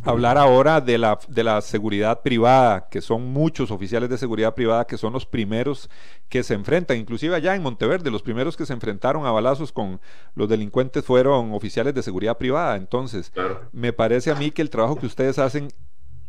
hablar 0.03 0.37
ahora 0.37 0.79
de 0.79 0.97
la, 0.97 1.19
de 1.27 1.43
la 1.43 1.61
seguridad 1.61 2.21
privada, 2.21 2.87
que 2.89 3.01
son 3.01 3.33
muchos 3.33 3.71
oficiales 3.71 4.09
de 4.09 4.17
seguridad 4.17 4.55
privada 4.55 4.85
que 4.85 4.97
son 4.97 5.13
los 5.13 5.25
primeros 5.25 5.89
que 6.29 6.43
se 6.43 6.53
enfrentan, 6.53 6.97
inclusive 6.97 7.35
allá 7.35 7.55
en 7.55 7.63
Monteverde, 7.63 8.09
los 8.09 8.21
primeros 8.21 8.55
que 8.55 8.65
se 8.65 8.73
enfrentaron 8.73 9.25
a 9.25 9.31
balazos 9.31 9.71
con 9.71 9.99
los 10.35 10.47
delincuentes 10.47 11.03
fueron 11.03 11.53
oficiales 11.53 11.93
de 11.93 12.03
seguridad 12.03 12.37
privada. 12.37 12.77
Entonces, 12.77 13.31
me 13.71 13.93
parece 13.93 14.31
a 14.31 14.35
mí 14.35 14.51
que 14.51 14.61
el 14.61 14.69
trabajo 14.69 14.95
que 14.95 15.05
ustedes 15.05 15.39
hacen 15.39 15.69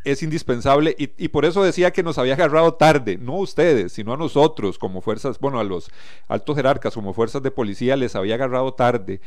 es 0.05 0.23
indispensable 0.23 0.95
y, 0.99 1.11
y, 1.17 1.29
por 1.29 1.45
eso 1.45 1.63
decía 1.63 1.91
que 1.91 2.03
nos 2.03 2.19
había 2.19 2.35
agarrado 2.35 2.75
tarde, 2.75 3.19
no 3.19 3.35
a 3.35 3.41
ustedes, 3.41 3.93
sino 3.93 4.15
a 4.15 4.17
nosotros 4.17 4.79
como 4.79 5.01
fuerzas, 5.01 5.39
bueno, 5.39 5.59
a 5.59 5.65
los 5.65 5.91
altos 6.29 6.57
jerarcas 6.57 6.95
como 6.95 7.13
fuerzas 7.13 7.43
de 7.43 7.51
policía 7.51 7.97
les 7.97 8.15
había 8.15 8.37
agarrado 8.37 8.73
tarde 8.73 9.21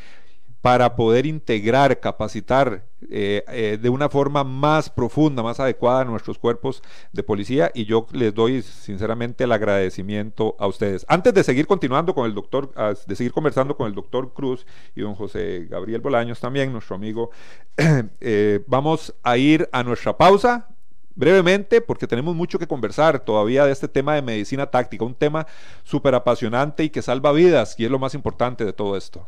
para 0.61 0.95
poder 0.95 1.25
integrar, 1.25 1.99
capacitar 1.99 2.85
eh, 3.09 3.43
eh, 3.47 3.79
de 3.81 3.89
una 3.89 4.09
forma 4.09 4.43
más 4.43 4.91
profunda, 4.91 5.41
más 5.41 5.59
adecuada 5.59 6.01
a 6.01 6.05
nuestros 6.05 6.37
cuerpos 6.37 6.83
de 7.11 7.23
policía 7.23 7.71
y 7.73 7.85
yo 7.85 8.05
les 8.11 8.33
doy 8.33 8.61
sinceramente 8.61 9.45
el 9.45 9.51
agradecimiento 9.51 10.55
a 10.59 10.67
ustedes. 10.67 11.03
Antes 11.09 11.33
de 11.33 11.43
seguir 11.43 11.65
continuando 11.65 12.13
con 12.13 12.27
el 12.27 12.35
doctor, 12.35 12.71
de 13.07 13.15
seguir 13.15 13.31
conversando 13.31 13.75
con 13.75 13.87
el 13.87 13.95
doctor 13.95 14.33
Cruz 14.33 14.67
y 14.95 15.01
don 15.01 15.15
José 15.15 15.65
Gabriel 15.67 15.99
Bolaños 15.99 16.39
también, 16.39 16.71
nuestro 16.71 16.95
amigo, 16.95 17.31
eh, 18.21 18.63
vamos 18.67 19.15
a 19.23 19.37
ir 19.37 19.67
a 19.71 19.81
nuestra 19.81 20.15
pausa 20.15 20.67
brevemente 21.15 21.81
porque 21.81 22.07
tenemos 22.07 22.35
mucho 22.35 22.59
que 22.59 22.67
conversar 22.67 23.19
todavía 23.19 23.65
de 23.65 23.71
este 23.71 23.87
tema 23.87 24.13
de 24.13 24.21
medicina 24.21 24.67
táctica, 24.67 25.03
un 25.05 25.15
tema 25.15 25.47
súper 25.83 26.13
apasionante 26.13 26.83
y 26.83 26.91
que 26.91 27.01
salva 27.01 27.31
vidas 27.31 27.75
y 27.79 27.85
es 27.85 27.91
lo 27.91 27.97
más 27.97 28.13
importante 28.13 28.63
de 28.63 28.73
todo 28.73 28.95
esto. 28.95 29.27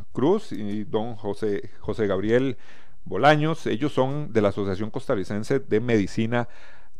Cruz 0.11 0.51
y 0.51 0.83
don 0.83 1.15
José, 1.15 1.69
José 1.79 2.07
Gabriel 2.07 2.57
Bolaños. 3.05 3.65
Ellos 3.67 3.93
son 3.93 4.31
de 4.33 4.41
la 4.41 4.49
Asociación 4.49 4.89
Costarricense 4.89 5.59
de 5.59 5.79
Medicina 5.79 6.47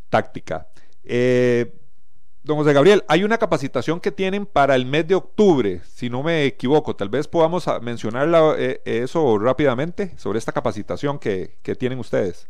Táctica. 0.08 0.68
Eh, 1.04 1.74
don 2.42 2.56
José 2.56 2.72
Gabriel, 2.72 3.04
hay 3.08 3.24
una 3.24 3.38
capacitación 3.38 4.00
que 4.00 4.12
tienen 4.12 4.46
para 4.46 4.74
el 4.74 4.86
mes 4.86 5.06
de 5.06 5.14
octubre, 5.14 5.80
si 5.86 6.10
no 6.10 6.22
me 6.22 6.44
equivoco. 6.44 6.96
Tal 6.96 7.08
vez 7.08 7.28
podamos 7.28 7.66
mencionar 7.80 8.28
eh, 8.58 8.80
eso 8.84 9.38
rápidamente 9.38 10.12
sobre 10.18 10.38
esta 10.38 10.52
capacitación 10.52 11.18
que, 11.18 11.56
tienen 11.78 11.98
ustedes. 11.98 12.48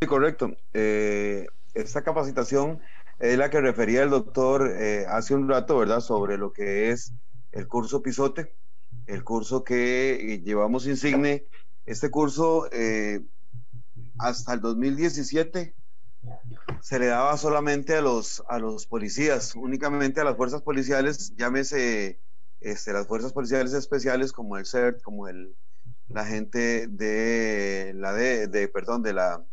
Sí, 0.00 0.06
correcto. 0.06 0.56
Eh, 0.74 1.46
esta 1.74 2.02
capacitación 2.02 2.80
es 3.18 3.36
la 3.36 3.50
que 3.50 3.60
refería 3.60 4.04
el 4.04 4.10
doctor 4.10 4.72
hace 5.08 5.34
un 5.34 5.48
rato, 5.48 5.78
¿verdad? 5.78 6.00
Sobre 6.00 6.38
lo 6.38 6.52
que 6.52 6.90
es 6.90 7.12
el 7.52 7.66
curso 7.66 8.00
Pisote, 8.00 8.52
el 9.06 9.24
curso 9.24 9.64
que 9.64 10.34
eh, 10.34 10.40
llevamos 10.42 10.86
insigne. 10.86 11.46
Este 11.86 12.10
curso, 12.10 12.68
eh, 12.70 13.22
hasta 14.18 14.52
el 14.52 14.60
2017, 14.60 15.74
se 16.80 16.98
le 16.98 17.06
daba 17.06 17.36
solamente 17.36 17.96
a 17.96 18.02
los, 18.02 18.42
a 18.48 18.58
los 18.58 18.86
policías, 18.86 19.54
únicamente 19.54 20.20
a 20.20 20.24
las 20.24 20.36
fuerzas 20.36 20.62
policiales, 20.62 21.34
llámese 21.36 22.20
este, 22.60 22.92
las 22.92 23.06
fuerzas 23.06 23.32
policiales 23.32 23.72
especiales 23.72 24.32
como 24.32 24.58
el 24.58 24.66
CERT, 24.66 25.00
como 25.02 25.28
el, 25.28 25.56
la 26.08 26.24
gente 26.26 26.86
de 26.88 27.92
la 27.94 28.12
de, 28.12 28.48
de, 28.48 28.68
perdón, 28.68 29.02
de 29.02 29.14
la 29.14 29.44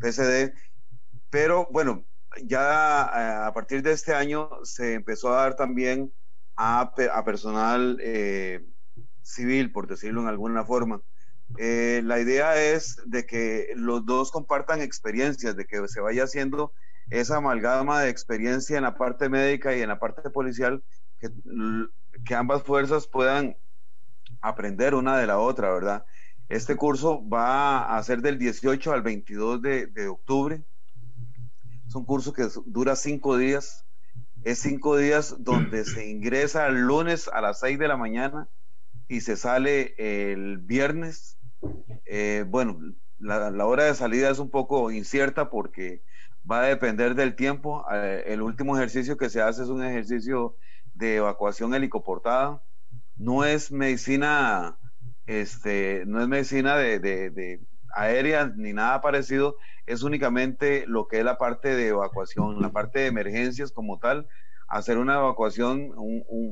PCD. 0.00 0.52
Pero 1.30 1.68
bueno, 1.70 2.04
ya 2.44 3.10
eh, 3.14 3.46
a 3.46 3.52
partir 3.54 3.82
de 3.82 3.92
este 3.92 4.14
año 4.14 4.50
se 4.64 4.94
empezó 4.94 5.32
a 5.32 5.42
dar 5.42 5.56
también 5.56 6.12
a, 6.56 6.92
a 7.12 7.24
personal 7.24 7.98
civil, 9.28 9.72
por 9.72 9.86
decirlo 9.86 10.20
en 10.22 10.28
alguna 10.28 10.64
forma. 10.64 11.00
Eh, 11.56 12.02
la 12.04 12.20
idea 12.20 12.60
es 12.60 13.00
de 13.06 13.24
que 13.26 13.68
los 13.74 14.04
dos 14.04 14.30
compartan 14.30 14.82
experiencias, 14.82 15.56
de 15.56 15.64
que 15.64 15.86
se 15.88 16.00
vaya 16.00 16.24
haciendo 16.24 16.72
esa 17.10 17.36
amalgama 17.36 18.02
de 18.02 18.10
experiencia 18.10 18.76
en 18.76 18.82
la 18.82 18.96
parte 18.96 19.28
médica 19.28 19.74
y 19.74 19.80
en 19.80 19.88
la 19.88 19.98
parte 19.98 20.28
policial, 20.30 20.82
que, 21.20 21.30
que 22.24 22.34
ambas 22.34 22.62
fuerzas 22.62 23.06
puedan 23.06 23.56
aprender 24.40 24.94
una 24.94 25.16
de 25.18 25.26
la 25.26 25.38
otra, 25.38 25.72
¿verdad? 25.72 26.04
Este 26.48 26.76
curso 26.76 27.26
va 27.28 27.96
a 27.96 28.02
ser 28.02 28.22
del 28.22 28.38
18 28.38 28.92
al 28.92 29.02
22 29.02 29.60
de, 29.60 30.08
octubre. 30.08 30.62
Es 31.86 31.94
un 31.94 32.04
curso 32.04 32.32
que 32.32 32.48
dura 32.66 32.96
cinco 32.96 33.36
días. 33.36 33.84
Es 34.44 34.60
cinco 34.60 34.96
días 34.96 35.36
donde 35.40 35.84
se 35.84 36.08
ingresa 36.08 36.66
el 36.68 36.86
lunes 36.86 37.28
a 37.28 37.40
las 37.40 37.60
6 37.60 37.78
de 37.78 37.88
la 37.88 37.96
mañana 37.96 38.48
y 39.08 39.22
se 39.22 39.36
sale 39.36 39.94
el 39.96 40.58
viernes. 40.58 41.38
Eh, 42.06 42.44
bueno, 42.46 42.78
la, 43.18 43.66
hora 43.66 43.84
de 43.84 43.94
salida 43.94 44.30
es 44.30 44.38
un 44.38 44.50
poco 44.50 44.90
incierta 44.90 45.50
porque 45.50 46.02
va 46.48 46.60
a 46.60 46.66
depender 46.66 47.14
del 47.14 47.34
tiempo. 47.34 47.84
Eh, 47.90 48.24
el 48.28 48.42
último 48.42 48.76
ejercicio 48.76 49.16
que 49.16 49.30
se 49.30 49.40
hace 49.40 49.62
es 49.62 49.68
un 49.70 49.82
ejercicio 49.82 50.56
de 50.94 51.16
evacuación 51.16 51.74
helicoportada. 51.74 52.62
No 53.16 53.44
es 53.44 53.72
medicina, 53.72 54.78
este, 55.26 56.04
no 56.06 56.20
es 56.20 56.28
medicina 56.28 56.76
de, 56.76 57.00
de, 57.00 57.30
de 57.30 57.60
aérea 57.94 58.52
ni 58.54 58.72
nada 58.72 59.00
parecido, 59.00 59.56
es 59.86 60.02
únicamente 60.02 60.84
lo 60.86 61.08
que 61.08 61.18
es 61.18 61.24
la 61.24 61.38
parte 61.38 61.74
de 61.74 61.88
evacuación, 61.88 62.60
la 62.60 62.70
parte 62.70 63.00
de 63.00 63.06
emergencias 63.06 63.72
como 63.72 63.98
tal, 63.98 64.28
hacer 64.68 64.98
una 64.98 65.14
evacuación, 65.14 65.94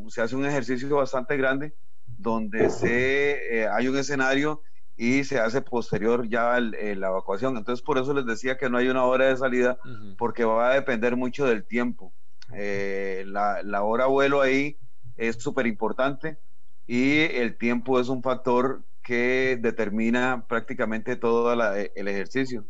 se 0.09 0.23
hace 0.23 0.35
un 0.35 0.47
ejercicio 0.47 0.97
bastante 0.97 1.37
grande 1.37 1.75
donde 2.18 2.70
se, 2.70 3.61
eh, 3.61 3.68
hay 3.68 3.88
un 3.88 3.96
escenario 3.98 4.62
y 4.96 5.24
se 5.24 5.38
hace 5.38 5.61
posterior 5.61 6.29
ya 6.29 6.57
el, 6.57 6.74
el, 6.74 7.00
la 7.00 7.09
evacuación. 7.09 7.57
Entonces, 7.57 7.85
por 7.85 7.98
eso 7.98 8.14
les 8.14 8.26
decía 8.26 8.57
que 8.57 8.70
no 8.70 8.79
hay 8.79 8.88
una 8.88 9.05
hora 9.05 9.26
de 9.26 9.37
salida, 9.37 9.79
uh 9.85 9.88
-huh. 9.88 10.16
porque 10.16 10.44
va 10.44 10.70
a 10.70 10.74
depender 10.74 11.16
mucho 11.16 11.46
del 11.46 11.64
tiempo. 11.64 12.12
Eh, 12.55 13.24
la, 13.26 13.62
la, 13.62 13.83
hora 13.83 14.07
vuelo 14.07 14.40
ahí 14.40 14.79
es 15.16 15.37
súper 15.37 15.66
importante 15.66 16.38
y 16.87 17.18
el 17.18 17.59
tiempo 17.59 17.98
es 18.00 18.09
un 18.09 18.22
factor 18.22 18.85
que 19.02 19.59
determina 19.61 20.46
prácticamente 20.48 21.16
todo 21.16 21.55
la, 21.57 21.81
el 21.81 22.09
ejercicio. 22.09 22.64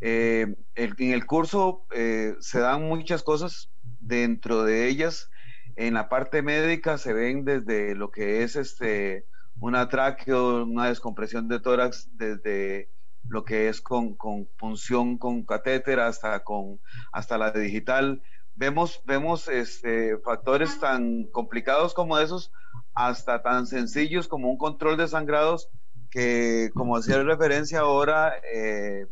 Eh, 0.00 0.54
el, 0.74 0.94
en 0.98 1.12
el 1.12 1.26
curso 1.26 1.84
eh, 1.94 2.34
se 2.40 2.60
dan 2.60 2.82
muchas 2.82 3.22
cosas, 3.22 3.70
dentro 4.00 4.64
de 4.64 4.88
ellas 4.88 5.30
en 5.76 5.94
la 5.94 6.08
parte 6.08 6.42
médica 6.42 6.98
se 6.98 7.12
ven 7.12 7.44
desde 7.44 7.94
lo 7.94 8.10
que 8.10 8.42
es 8.42 8.56
este, 8.56 9.26
una 9.60 9.88
tráqueo, 9.88 10.64
una 10.64 10.88
descompresión 10.88 11.48
de 11.48 11.60
tórax, 11.60 12.08
desde 12.16 12.90
lo 13.28 13.44
que 13.44 13.68
es 13.68 13.80
con, 13.80 14.14
con 14.14 14.46
punción 14.58 15.18
con 15.18 15.44
catéter 15.44 16.00
hasta, 16.00 16.42
con, 16.42 16.80
hasta 17.12 17.38
la 17.38 17.52
digital. 17.52 18.22
Vemos, 18.54 19.02
vemos 19.06 19.48
este, 19.48 20.18
factores 20.18 20.78
tan 20.80 21.24
complicados 21.24 21.94
como 21.94 22.18
esos, 22.18 22.52
hasta 22.94 23.42
tan 23.42 23.66
sencillos 23.66 24.28
como 24.28 24.50
un 24.50 24.58
control 24.58 24.96
de 24.96 25.08
sangrados, 25.08 25.70
que 26.10 26.70
como 26.74 26.96
hacía 26.96 27.22
referencia 27.22 27.80
ahora 27.80 28.34
eh, 28.52 29.06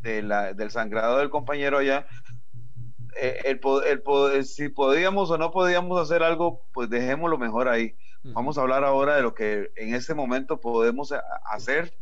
de 0.00 0.22
la, 0.22 0.52
del 0.52 0.70
sangrado 0.70 1.18
del 1.18 1.30
compañero 1.30 1.78
allá, 1.78 2.06
eh, 3.16 3.40
el, 3.44 3.60
el, 3.86 4.02
el, 4.34 4.44
si 4.44 4.68
podíamos 4.68 5.30
o 5.30 5.38
no 5.38 5.50
podíamos 5.50 6.00
hacer 6.00 6.22
algo, 6.22 6.62
pues 6.72 6.90
dejémoslo 6.90 7.38
mejor 7.38 7.68
ahí. 7.68 7.94
Vamos 8.24 8.58
a 8.58 8.62
hablar 8.62 8.84
ahora 8.84 9.16
de 9.16 9.22
lo 9.22 9.34
que 9.34 9.70
en 9.76 9.94
este 9.94 10.14
momento 10.14 10.60
podemos 10.60 11.14
hacer, 11.50 11.94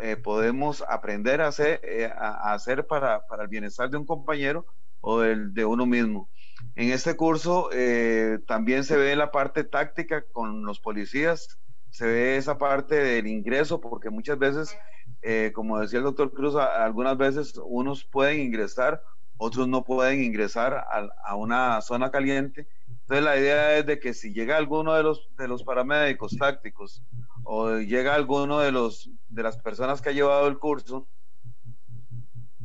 eh, 0.00 0.16
podemos 0.16 0.84
aprender 0.88 1.40
a 1.40 1.48
hacer, 1.48 1.80
eh, 1.82 2.10
a 2.16 2.52
hacer 2.52 2.86
para, 2.86 3.26
para, 3.26 3.44
el 3.44 3.48
bienestar 3.48 3.90
de 3.90 3.96
un 3.96 4.06
compañero 4.06 4.66
o 5.00 5.20
del, 5.20 5.54
de 5.54 5.64
uno 5.64 5.86
mismo. 5.86 6.28
En 6.76 6.90
este 6.90 7.16
curso 7.16 7.70
eh, 7.72 8.38
también 8.46 8.84
se 8.84 8.96
ve 8.96 9.14
la 9.16 9.30
parte 9.30 9.64
táctica 9.64 10.22
con 10.22 10.64
los 10.64 10.80
policías, 10.80 11.58
se 11.90 12.06
ve 12.06 12.36
esa 12.36 12.58
parte 12.58 12.96
del 12.96 13.26
ingreso, 13.26 13.80
porque 13.80 14.10
muchas 14.10 14.38
veces, 14.38 14.76
eh, 15.22 15.52
como 15.54 15.78
decía 15.78 15.98
el 15.98 16.04
doctor 16.04 16.32
Cruz, 16.32 16.56
a, 16.56 16.84
algunas 16.84 17.16
veces 17.16 17.54
unos 17.64 18.04
pueden 18.04 18.40
ingresar 18.40 19.02
otros 19.36 19.68
no 19.68 19.84
pueden 19.84 20.22
ingresar 20.22 20.84
a, 21.24 21.34
una 21.34 21.80
zona 21.80 22.10
caliente. 22.10 22.66
Entonces 22.88 23.24
la 23.24 23.36
idea 23.36 23.76
es 23.76 23.86
de 23.86 23.98
que 23.98 24.14
si 24.14 24.32
llega 24.32 24.56
alguno 24.56 24.94
de 24.94 25.02
los, 25.02 25.28
de 25.36 25.48
los 25.48 25.62
paramédicos 25.62 26.36
tácticos 26.38 27.02
o 27.42 27.76
llega 27.78 28.14
alguno 28.14 28.60
de, 28.60 28.72
los, 28.72 29.10
de 29.28 29.42
las 29.42 29.58
personas 29.58 30.00
que 30.00 30.10
ha 30.10 30.12
llevado 30.12 30.46
el 30.46 30.58
curso, 30.58 31.06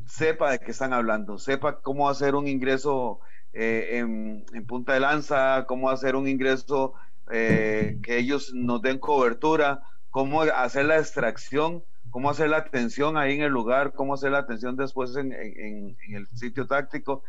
sepa 0.06 0.52
de 0.52 0.60
qué 0.60 0.72
están 0.72 0.94
hablando, 0.94 1.38
sepa 1.38 1.82
cómo 1.82 2.10
hacer 2.10 2.36
un 2.36 2.48
ingreso 2.48 3.20
eh, 3.54 3.98
en, 3.98 4.46
en, 4.54 4.66
punta 4.66 4.94
de 4.94 5.00
lanza, 5.02 5.66
cómo 5.68 5.90
hacer 5.90 6.16
un 6.16 6.28
ingreso 6.28 6.94
eh, 7.32 8.00
que 8.02 8.18
ellos 8.18 8.54
nos 8.54 8.82
den 8.82 8.98
cobertura, 8.98 9.84
cómo 10.10 10.42
hacer 10.42 10.86
la 10.86 10.98
extracción 10.98 11.84
cómo 12.10 12.30
hacer 12.30 12.50
la 12.50 12.58
atención 12.58 13.18
ahí 13.18 13.36
en 13.36 13.42
el 13.44 13.52
lugar, 13.52 13.94
cómo 13.94 14.14
hacer 14.14 14.32
la 14.32 14.40
atención 14.40 14.76
después 14.76 15.16
en, 15.16 15.34
en, 15.34 15.98
en 16.08 16.16
el 16.16 16.28
sitio 16.28 16.68
táctico, 16.68 17.24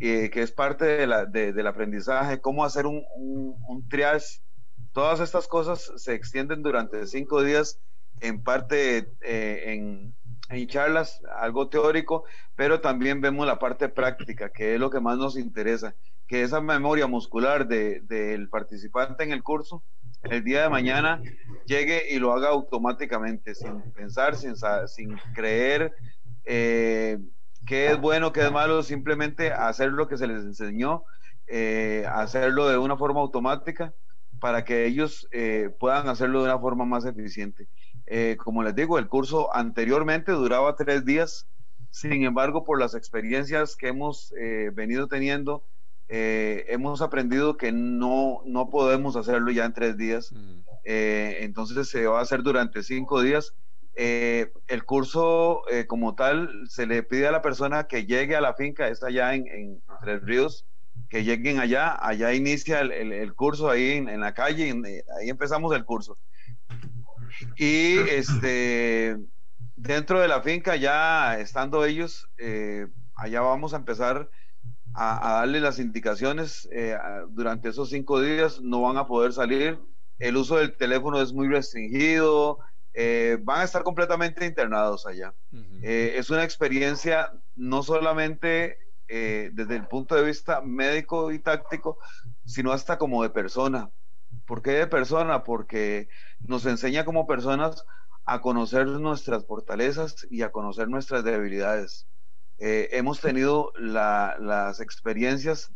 eh, 0.00 0.30
que 0.30 0.42
es 0.42 0.52
parte 0.52 0.84
de 0.84 1.06
la, 1.06 1.24
de, 1.26 1.52
del 1.52 1.66
aprendizaje, 1.66 2.40
cómo 2.40 2.64
hacer 2.64 2.86
un, 2.86 3.04
un, 3.16 3.56
un, 3.66 3.88
triage. 3.88 4.40
Todas 4.92 5.20
estas 5.20 5.48
cosas 5.48 5.92
se 5.96 6.14
extienden 6.14 6.62
durante 6.62 7.06
cinco 7.06 7.42
días, 7.42 7.80
en 8.20 8.42
parte 8.42 9.12
eh, 9.20 9.62
en, 9.66 10.14
en 10.50 10.68
charlas, 10.68 11.20
algo 11.40 11.68
teórico, 11.68 12.24
pero 12.56 12.80
también 12.80 13.20
vemos 13.20 13.46
la 13.46 13.58
parte 13.58 13.88
práctica, 13.88 14.50
que 14.50 14.74
es 14.74 14.80
lo 14.80 14.90
que 14.90 15.00
más 15.00 15.18
nos 15.18 15.36
interesa, 15.36 15.94
que 16.26 16.42
esa 16.42 16.60
memoria 16.60 17.06
muscular 17.06 17.66
de, 17.66 18.00
del 18.02 18.48
participante 18.48 19.24
en 19.24 19.32
el 19.32 19.42
curso 19.42 19.82
el 20.24 20.44
día 20.44 20.62
de 20.62 20.68
mañana 20.68 21.22
llegue 21.66 22.10
y 22.10 22.18
lo 22.18 22.32
haga 22.32 22.48
automáticamente, 22.48 23.54
sin 23.54 23.80
pensar, 23.92 24.36
sin, 24.36 24.54
sin 24.86 25.16
creer 25.34 25.92
eh, 26.44 27.18
qué 27.66 27.90
es 27.90 28.00
bueno, 28.00 28.32
qué 28.32 28.40
es 28.40 28.50
malo, 28.50 28.82
simplemente 28.82 29.52
hacer 29.52 29.92
lo 29.92 30.08
que 30.08 30.16
se 30.16 30.26
les 30.26 30.42
enseñó, 30.42 31.04
eh, 31.46 32.06
hacerlo 32.10 32.68
de 32.68 32.78
una 32.78 32.96
forma 32.96 33.20
automática 33.20 33.92
para 34.40 34.64
que 34.64 34.86
ellos 34.86 35.28
eh, 35.32 35.70
puedan 35.78 36.08
hacerlo 36.08 36.40
de 36.40 36.46
una 36.46 36.58
forma 36.58 36.84
más 36.84 37.04
eficiente. 37.04 37.68
Eh, 38.06 38.36
como 38.42 38.62
les 38.62 38.74
digo, 38.74 38.98
el 38.98 39.08
curso 39.08 39.54
anteriormente 39.54 40.32
duraba 40.32 40.76
tres 40.76 41.04
días, 41.04 41.46
sin 41.90 42.24
embargo, 42.24 42.64
por 42.64 42.80
las 42.80 42.94
experiencias 42.94 43.76
que 43.76 43.88
hemos 43.88 44.32
venido 44.72 45.08
teniendo, 45.08 45.64
eh, 46.08 46.64
hemos 46.68 47.02
aprendido 47.02 47.56
que 47.56 47.72
no, 47.72 48.42
no 48.44 48.70
podemos 48.70 49.16
hacerlo 49.16 49.50
ya 49.50 49.64
en 49.64 49.72
tres 49.72 49.96
días. 49.96 50.32
Mm. 50.32 50.60
Eh, 50.84 51.38
entonces 51.40 51.88
se 51.88 52.06
va 52.06 52.20
a 52.20 52.22
hacer 52.22 52.42
durante 52.42 52.82
cinco 52.82 53.22
días. 53.22 53.54
Eh, 53.94 54.52
el 54.68 54.84
curso 54.84 55.62
como 55.88 56.14
tal 56.14 56.50
se 56.68 56.86
le 56.86 57.02
pide 57.02 57.26
a 57.26 57.32
la 57.32 57.42
persona 57.42 57.88
que 57.88 58.06
llegue 58.06 58.36
a 58.36 58.40
la 58.40 58.54
finca, 58.54 58.88
está 58.88 59.08
allá 59.08 59.34
en, 59.34 59.46
en 59.48 59.82
Tres 60.02 60.22
Ríos, 60.22 60.64
que 61.10 61.24
lleguen 61.24 61.58
allá, 61.58 61.96
allá 62.00 62.32
inicia 62.32 62.80
el, 62.80 62.92
el, 62.92 63.12
el 63.12 63.34
curso 63.34 63.68
ahí 63.68 63.92
en, 63.92 64.08
en 64.08 64.20
la 64.20 64.34
calle, 64.34 64.68
en, 64.68 64.84
ahí 64.86 65.28
empezamos 65.28 65.74
el 65.74 65.84
curso. 65.84 66.16
Y 67.56 67.98
este, 67.98 69.16
dentro 69.76 70.20
de 70.20 70.28
la 70.28 70.42
finca, 70.42 70.76
ya 70.76 71.38
estando 71.38 71.84
ellos, 71.84 72.28
allá 73.16 73.40
vamos 73.40 73.74
a 73.74 73.78
empezar 73.78 74.30
a, 74.98 75.28
a 75.28 75.32
darle 75.40 75.60
las 75.60 75.78
indicaciones 75.78 76.68
eh, 76.72 76.96
durante 77.30 77.68
esos 77.68 77.90
cinco 77.90 78.20
días, 78.20 78.60
no 78.60 78.82
van 78.82 78.96
a 78.96 79.06
poder 79.06 79.32
salir, 79.32 79.78
el 80.18 80.36
uso 80.36 80.56
del 80.56 80.76
teléfono 80.76 81.20
es 81.20 81.32
muy 81.32 81.48
restringido, 81.48 82.58
eh, 82.94 83.38
van 83.42 83.60
a 83.60 83.64
estar 83.64 83.84
completamente 83.84 84.44
internados 84.44 85.06
allá. 85.06 85.32
Uh 85.52 85.56
-huh. 85.56 85.80
eh, 85.82 86.14
es 86.16 86.30
una 86.30 86.42
experiencia 86.42 87.32
no 87.54 87.82
solamente 87.82 88.78
eh, 89.06 89.50
desde 89.52 89.76
el 89.76 89.86
punto 89.86 90.16
de 90.16 90.24
vista 90.24 90.60
médico 90.62 91.30
y 91.30 91.38
táctico, 91.38 91.98
sino 92.44 92.72
hasta 92.72 92.98
como 92.98 93.22
de 93.22 93.30
persona. 93.30 93.90
¿Por 94.46 94.62
qué 94.62 94.72
de 94.72 94.86
persona? 94.86 95.44
Porque 95.44 96.08
nos 96.40 96.66
enseña 96.66 97.04
como 97.04 97.26
personas 97.26 97.84
a 98.24 98.40
conocer 98.40 98.86
nuestras 98.86 99.46
fortalezas 99.46 100.26
y 100.30 100.42
a 100.42 100.50
conocer 100.50 100.88
nuestras 100.88 101.22
debilidades. 101.22 102.06
Eh, 102.58 102.88
hemos 102.92 103.20
tenido 103.20 103.72
las 103.76 104.80
experiencias, 104.80 105.72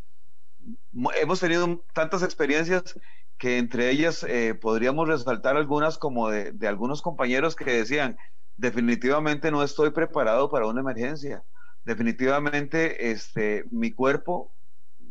hemos 1.14 1.40
tenido 1.40 1.84
tantas 1.92 2.22
experiencias 2.22 2.98
que 3.38 3.58
entre 3.58 3.90
ellas 3.90 4.24
eh, 4.24 4.54
podríamos 4.54 5.08
resaltar 5.08 5.56
algunas 5.56 5.98
como 5.98 6.28
de, 6.28 6.52
de, 6.52 6.68
algunos 6.68 7.02
compañeros 7.02 7.56
que 7.56 7.64
decían, 7.64 8.16
definitivamente 8.56 9.50
no 9.50 9.62
estoy 9.62 9.90
preparado 9.90 10.50
para 10.50 10.66
una 10.66 10.80
emergencia, 10.80 11.42
definitivamente 11.84 13.10
este, 13.10 13.64
mi 13.70 13.92
cuerpo 13.92 14.52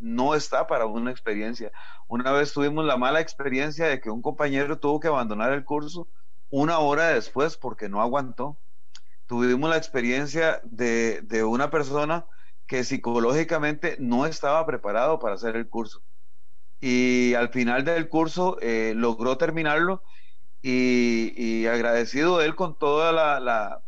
no 0.01 0.35
está 0.35 0.67
para 0.67 0.85
una 0.85 1.11
experiencia. 1.11 1.71
Una 2.07 2.31
vez 2.31 2.53
tuvimos 2.53 2.85
la 2.85 2.97
mala 2.97 3.21
experiencia 3.21 3.85
de 3.85 4.01
que 4.01 4.09
un 4.09 4.21
compañero 4.21 4.79
tuvo 4.79 4.99
que 4.99 5.07
abandonar 5.07 5.53
el 5.53 5.63
curso 5.63 6.07
una 6.49 6.79
hora 6.79 7.09
después 7.09 7.55
porque 7.55 7.87
no 7.87 8.01
aguantó. 8.01 8.57
Tuvimos 9.31 9.69
la 9.69 9.77
experiencia 9.77 10.59
de, 10.65 11.41
una 11.45 11.69
persona 11.69 12.25
que 12.67 12.83
psicológicamente 12.83 13.95
no 13.97 14.25
estaba 14.25 14.65
preparado 14.65 15.19
para 15.19 15.35
hacer 15.35 15.55
el 15.55 15.69
curso. 15.69 16.01
Y 16.81 17.33
al 17.35 17.47
final 17.47 17.85
del 17.85 18.09
curso 18.09 18.57
eh, 18.59 18.91
logró 18.93 19.37
terminarlo 19.37 20.03
y, 20.61 21.65
agradecido 21.65 22.41
él 22.41 22.55
con 22.55 22.77
toda 22.77 23.13
la, 23.13 23.39
la, 23.39 23.81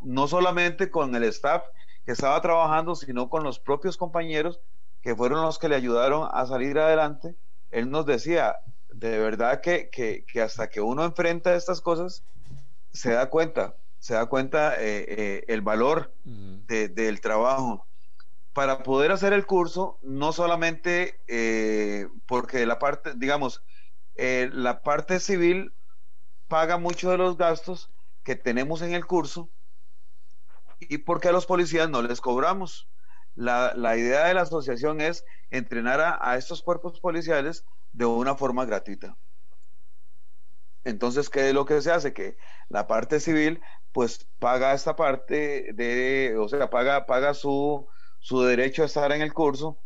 no 0.00 0.26
solamente 0.26 0.90
con 0.90 1.14
el 1.14 1.22
staff 1.22 1.62
que 2.04 2.10
estaba 2.10 2.40
trabajando, 2.40 2.96
sino 2.96 3.28
con 3.28 3.44
los 3.44 3.60
propios 3.60 3.96
compañeros 3.96 4.58
que 5.02 5.14
fueron 5.14 5.42
los 5.42 5.60
que 5.60 5.68
le 5.68 5.76
ayudaron 5.76 6.28
a 6.32 6.44
salir 6.46 6.80
adelante. 6.80 7.36
Él 7.70 7.92
nos 7.92 8.06
decía, 8.06 8.56
de 8.92 9.20
verdad 9.20 9.60
que, 9.60 9.88
que, 9.88 10.42
hasta 10.42 10.68
que 10.68 10.80
uno 10.80 11.04
enfrenta 11.04 11.54
estas 11.54 11.80
cosas, 11.80 12.24
se 12.90 13.12
da 13.12 13.30
cuenta, 13.30 13.76
se 14.04 14.12
da 14.12 14.26
cuenta 14.26 14.74
eh, 14.74 15.06
eh, 15.08 15.44
el 15.48 15.62
valor 15.62 16.12
del 16.24 17.22
trabajo. 17.22 17.86
Para 18.52 18.82
poder 18.82 19.10
hacer 19.10 19.32
el 19.32 19.46
curso, 19.46 19.98
no 20.02 20.34
solamente 20.34 21.22
eh, 21.26 22.08
porque 22.26 22.66
la 22.66 22.78
parte, 22.78 23.14
digamos, 23.16 23.64
la 24.14 24.82
parte 24.82 25.20
civil 25.20 25.72
paga 26.48 26.76
mucho 26.76 27.10
de 27.10 27.16
los 27.16 27.38
gastos 27.38 27.90
que 28.24 28.36
tenemos 28.36 28.82
en 28.82 28.92
el 28.92 29.06
curso 29.06 29.48
y 30.80 30.98
porque 30.98 31.28
a 31.28 31.32
los 31.32 31.46
policías 31.46 31.88
no 31.88 32.02
les 32.02 32.20
cobramos. 32.20 32.90
La, 33.34 33.72
la 33.74 33.96
idea 33.96 34.26
de 34.26 34.34
la 34.34 34.42
asociación 34.42 35.00
es 35.00 35.24
entrenar 35.50 36.02
a, 36.02 36.18
a 36.20 36.36
estos 36.36 36.60
cuerpos 36.60 37.00
policiales 37.00 37.64
de 37.94 38.04
una 38.04 38.36
forma 38.36 38.66
gratuita. 38.66 39.16
Entonces, 40.84 41.30
¿qué 41.30 41.48
es 41.48 41.54
lo 41.54 41.64
que 41.64 41.80
se 41.80 41.90
hace? 41.90 42.12
Que 42.12 42.36
la 42.68 42.86
parte 42.86 43.18
civil, 43.18 43.62
pues, 43.94 44.28
paga 44.40 44.74
esta 44.74 44.96
parte 44.96 45.72
de, 45.72 46.36
o 46.36 46.48
sea, 46.48 46.68
paga, 46.68 47.06
paga 47.06 47.32
su, 47.32 47.86
su 48.18 48.42
derecho 48.42 48.82
a 48.82 48.86
estar 48.86 49.12
en 49.12 49.22
el 49.22 49.32
curso. 49.32 49.78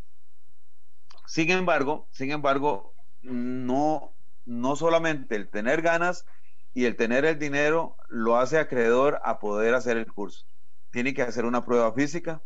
Sin 1.27 1.51
embargo, 1.51 2.09
sin 2.11 2.31
embargo, 2.31 2.95
no, 3.21 4.15
no 4.47 4.77
solamente 4.77 5.37
el 5.37 5.51
tener 5.51 5.83
ganas 5.83 6.25
y 6.73 6.87
el 6.87 6.97
tener 6.97 7.27
el 7.27 7.39
dinero 7.39 7.99
lo 8.09 8.39
hace 8.39 8.59
acreedor 8.59 9.21
a 9.25 9.39
poder 9.41 9.75
hacer 9.75 9.99
el 9.99 10.11
curso. 10.11 10.47
Tiene 10.91 11.13
que 11.13 11.21
hacer 11.21 11.45
una 11.45 11.67
prueba 11.67 11.93
física. 11.93 12.41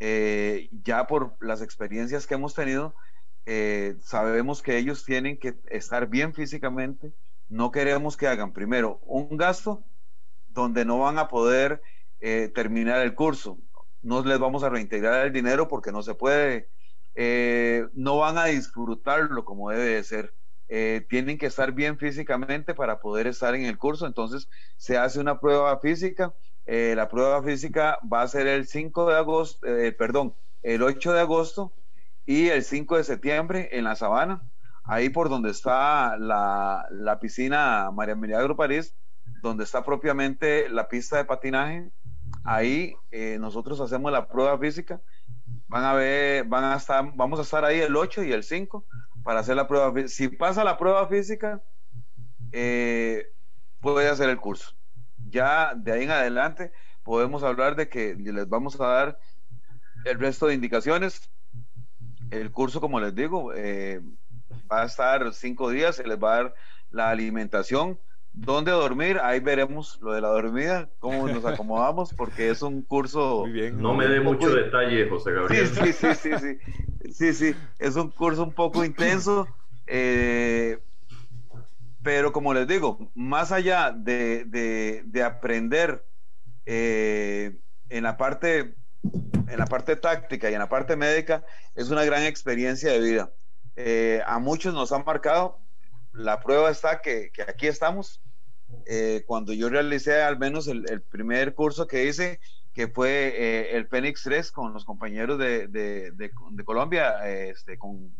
Eh, 0.00 0.68
ya 0.84 1.06
por 1.06 1.38
las 1.40 1.62
experiencias 1.62 2.26
que 2.26 2.34
hemos 2.34 2.54
tenido, 2.54 2.94
eh, 3.46 3.96
sabemos 4.02 4.60
que 4.60 4.76
ellos 4.76 5.06
tienen 5.06 5.38
que 5.38 5.58
estar 5.70 6.06
bien 6.06 6.34
físicamente. 6.34 7.14
No 7.48 7.70
queremos 7.70 8.18
que 8.18 8.26
hagan 8.26 8.52
primero 8.52 9.00
un 9.06 9.38
gasto 9.38 9.82
donde 10.60 10.84
no 10.84 10.98
van 10.98 11.18
a 11.18 11.28
poder 11.28 11.82
eh, 12.20 12.50
terminar 12.54 13.00
el 13.02 13.14
curso. 13.14 13.58
No 14.02 14.22
les 14.24 14.38
vamos 14.38 14.62
a 14.62 14.68
reintegrar 14.68 15.26
el 15.26 15.32
dinero 15.32 15.68
porque 15.68 15.92
no 15.92 16.02
se 16.02 16.14
puede. 16.14 16.68
Eh, 17.14 17.86
no 17.94 18.18
van 18.18 18.38
a 18.38 18.46
disfrutarlo 18.46 19.44
como 19.44 19.70
debe 19.70 19.84
de 19.84 20.04
ser. 20.04 20.34
tienen 21.08 21.38
que 21.38 21.46
estar 21.46 21.72
bien 21.72 21.98
físicamente 21.98 22.74
para 22.74 23.00
poder 23.00 23.26
estar 23.26 23.54
en 23.54 23.64
el 23.64 23.78
curso. 23.78 24.06
Entonces 24.06 24.48
se 24.76 24.98
hace 24.98 25.20
una 25.20 25.40
prueba 25.40 25.78
física. 25.80 26.34
la 26.66 27.08
prueba 27.08 27.42
física 27.42 27.98
va 28.12 28.22
a 28.22 28.28
ser 28.28 28.46
el 28.46 28.66
5 28.66 29.08
de 29.08 29.16
agosto, 29.16 29.66
perdón, 29.98 30.34
el 30.62 30.82
8 30.82 31.12
de 31.12 31.20
agosto 31.20 31.72
y 32.28 32.48
el 32.50 32.62
5 32.62 32.98
de 32.98 33.04
septiembre 33.04 33.70
en 33.72 33.84
La 33.84 33.96
Sabana, 33.96 34.42
ahí 34.84 35.08
por 35.08 35.30
donde 35.30 35.50
está 35.50 36.18
la, 36.18 36.86
la 36.90 37.18
piscina 37.20 37.90
María 37.90 38.14
Milagro 38.14 38.54
París, 38.54 38.94
donde 39.42 39.64
está 39.64 39.84
propiamente 39.84 40.68
la 40.68 40.88
pista 40.88 41.16
de 41.16 41.24
patinaje, 41.24 41.90
ahí 42.44 42.94
eh, 43.10 43.38
nosotros 43.40 43.80
hacemos 43.80 44.12
la 44.12 44.28
prueba 44.28 44.58
física. 44.58 45.00
Van 45.68 45.84
a 45.84 45.92
ver, 45.94 46.44
van 46.44 46.64
a 46.64 46.76
estar, 46.76 47.12
vamos 47.14 47.38
a 47.38 47.42
estar 47.42 47.64
ahí 47.64 47.80
el 47.80 47.94
8 47.96 48.24
y 48.24 48.32
el 48.32 48.42
5 48.42 48.84
para 49.22 49.40
hacer 49.40 49.56
la 49.56 49.68
prueba. 49.68 49.92
Si 50.08 50.28
pasa 50.28 50.64
la 50.64 50.78
prueba 50.78 51.06
física, 51.08 51.62
eh, 52.52 53.32
puede 53.80 54.08
hacer 54.08 54.28
el 54.30 54.38
curso. 54.38 54.74
Ya 55.28 55.74
de 55.74 55.92
ahí 55.92 56.04
en 56.04 56.10
adelante 56.10 56.72
podemos 57.02 57.42
hablar 57.42 57.76
de 57.76 57.88
que 57.88 58.14
les 58.14 58.48
vamos 58.48 58.80
a 58.80 58.86
dar 58.86 59.18
el 60.04 60.18
resto 60.18 60.46
de 60.46 60.54
indicaciones 60.54 61.30
el 62.30 62.52
curso, 62.52 62.80
como 62.80 63.00
les 63.00 63.14
digo, 63.14 63.52
eh, 63.54 64.00
va 64.70 64.82
a 64.82 64.86
estar 64.86 65.32
cinco 65.32 65.70
días, 65.70 65.96
se 65.96 66.06
les 66.06 66.18
va 66.18 66.32
a 66.32 66.36
dar 66.36 66.54
la 66.90 67.10
alimentación. 67.10 67.98
¿Dónde 68.40 68.70
dormir? 68.70 69.18
Ahí 69.22 69.40
veremos 69.40 69.98
lo 70.00 70.12
de 70.12 70.20
la 70.20 70.28
dormida, 70.28 70.88
cómo 71.00 71.28
nos 71.28 71.44
acomodamos, 71.44 72.14
porque 72.14 72.50
es 72.50 72.62
un 72.62 72.82
curso... 72.82 73.40
Muy 73.40 73.52
bien. 73.52 73.82
No 73.82 73.94
me 73.94 74.06
dé 74.06 74.20
mucho 74.20 74.48
detalle, 74.50 75.08
José 75.08 75.32
Gabriel. 75.32 75.66
Sí, 75.66 75.92
sí, 75.92 76.14
sí, 76.14 76.30
sí, 76.38 77.12
sí, 77.12 77.34
sí, 77.34 77.56
es 77.78 77.96
un 77.96 78.10
curso 78.10 78.44
un 78.44 78.52
poco 78.52 78.84
intenso, 78.84 79.48
eh, 79.86 80.78
pero 82.02 82.32
como 82.32 82.54
les 82.54 82.68
digo, 82.68 83.10
más 83.14 83.50
allá 83.50 83.90
de, 83.90 84.44
de, 84.44 85.22
aprender 85.22 86.04
eh, 86.64 87.58
en 87.88 88.04
la 88.04 88.16
parte 88.16 88.74
en 89.48 89.58
la 89.58 89.66
parte 89.66 89.96
táctica 89.96 90.50
y 90.50 90.54
en 90.54 90.58
la 90.58 90.68
parte 90.68 90.96
médica 90.96 91.44
es 91.74 91.90
una 91.90 92.04
gran 92.04 92.22
experiencia 92.22 92.92
de 92.92 93.00
vida. 93.00 93.32
Eh, 93.76 94.22
a 94.26 94.38
muchos 94.38 94.74
nos 94.74 94.92
han 94.92 95.04
marcado, 95.04 95.58
la 96.12 96.40
prueba 96.40 96.70
está 96.70 97.00
que, 97.00 97.30
aquí 97.46 97.66
estamos. 97.66 98.20
Eh, 98.86 99.24
cuando 99.26 99.52
yo 99.52 99.68
realicé 99.68 100.22
al 100.22 100.38
menos 100.38 100.68
el, 100.68 101.02
primer 101.02 101.54
curso 101.54 101.86
que 101.86 102.06
hice, 102.06 102.40
que 102.74 102.88
fue 102.88 103.34
eh, 103.36 103.76
el 103.76 103.86
Fénix 103.86 104.22
3 104.22 104.52
con 104.52 104.72
los 104.72 104.84
compañeros 104.84 105.38
de, 105.38 105.68
de, 105.68 106.64
Colombia, 106.64 107.28
este, 107.28 107.78
con, 107.78 108.10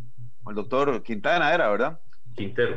el 0.48 0.54
doctor 0.54 1.02
Quintana, 1.02 1.54
era, 1.54 1.68
¿verdad? 1.70 2.00
Quintero. 2.34 2.76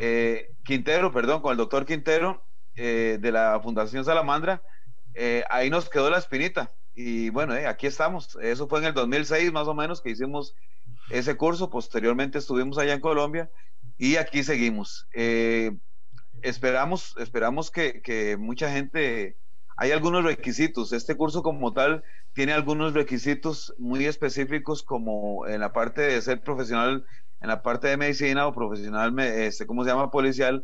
Quintero, 0.63 1.11
perdón, 1.11 1.41
con 1.41 1.51
el 1.51 1.57
doctor 1.57 1.86
Quintero 1.86 2.43
de 2.76 3.32
la 3.32 3.59
Fundación 3.61 4.03
Salamandra, 4.03 4.61
ahí 5.49 5.69
nos 5.69 5.89
quedó 5.89 6.09
la 6.09 6.17
espinita 6.17 6.72
y 6.93 7.30
bueno, 7.30 7.55
eh, 7.55 7.67
aquí 7.67 7.88
estamos. 7.88 8.38
Eso 8.41 8.67
fue 8.67 8.80
en 8.80 8.86
el 8.86 8.93
2006 8.93 9.51
más 9.51 9.67
o 9.67 9.74
menos 9.74 10.01
que 10.01 10.09
hicimos 10.09 10.55
ese 11.09 11.36
curso. 11.36 11.69
Posteriormente 11.69 12.38
estuvimos 12.38 12.78
allá 12.78 12.93
en 12.93 12.99
Colombia 12.99 13.49
y 13.97 14.17
aquí 14.17 14.43
seguimos. 14.43 15.07
Eh, 15.13 15.72
esperamos 16.43 17.15
esperamos 17.17 17.71
que, 17.71 18.37
mucha 18.39 18.71
gente... 18.71 19.37
Hay 19.77 19.91
algunos 19.91 20.23
requisitos. 20.23 20.93
Este 20.93 21.15
curso 21.15 21.41
como 21.41 21.73
tal 21.73 22.03
tiene 22.33 22.53
algunos 22.53 22.93
requisitos 22.93 23.73
muy 23.79 24.05
específicos 24.05 24.83
como 24.83 25.47
en 25.47 25.59
la 25.59 25.73
parte 25.73 26.01
de 26.01 26.21
ser 26.21 26.41
profesional, 26.41 27.03
en 27.39 27.47
la 27.47 27.63
parte 27.63 27.87
de 27.87 27.97
medicina 27.97 28.45
o 28.45 28.53
profesional, 28.53 29.17
este, 29.19 29.65
¿cómo 29.65 29.83
se 29.83 29.89
llama? 29.89 30.11
Policial, 30.11 30.63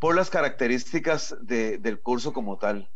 por 0.00 0.16
las 0.16 0.30
características 0.30 1.36
del 1.42 2.00
curso 2.00 2.32
como 2.32 2.58
tal. 2.58 2.90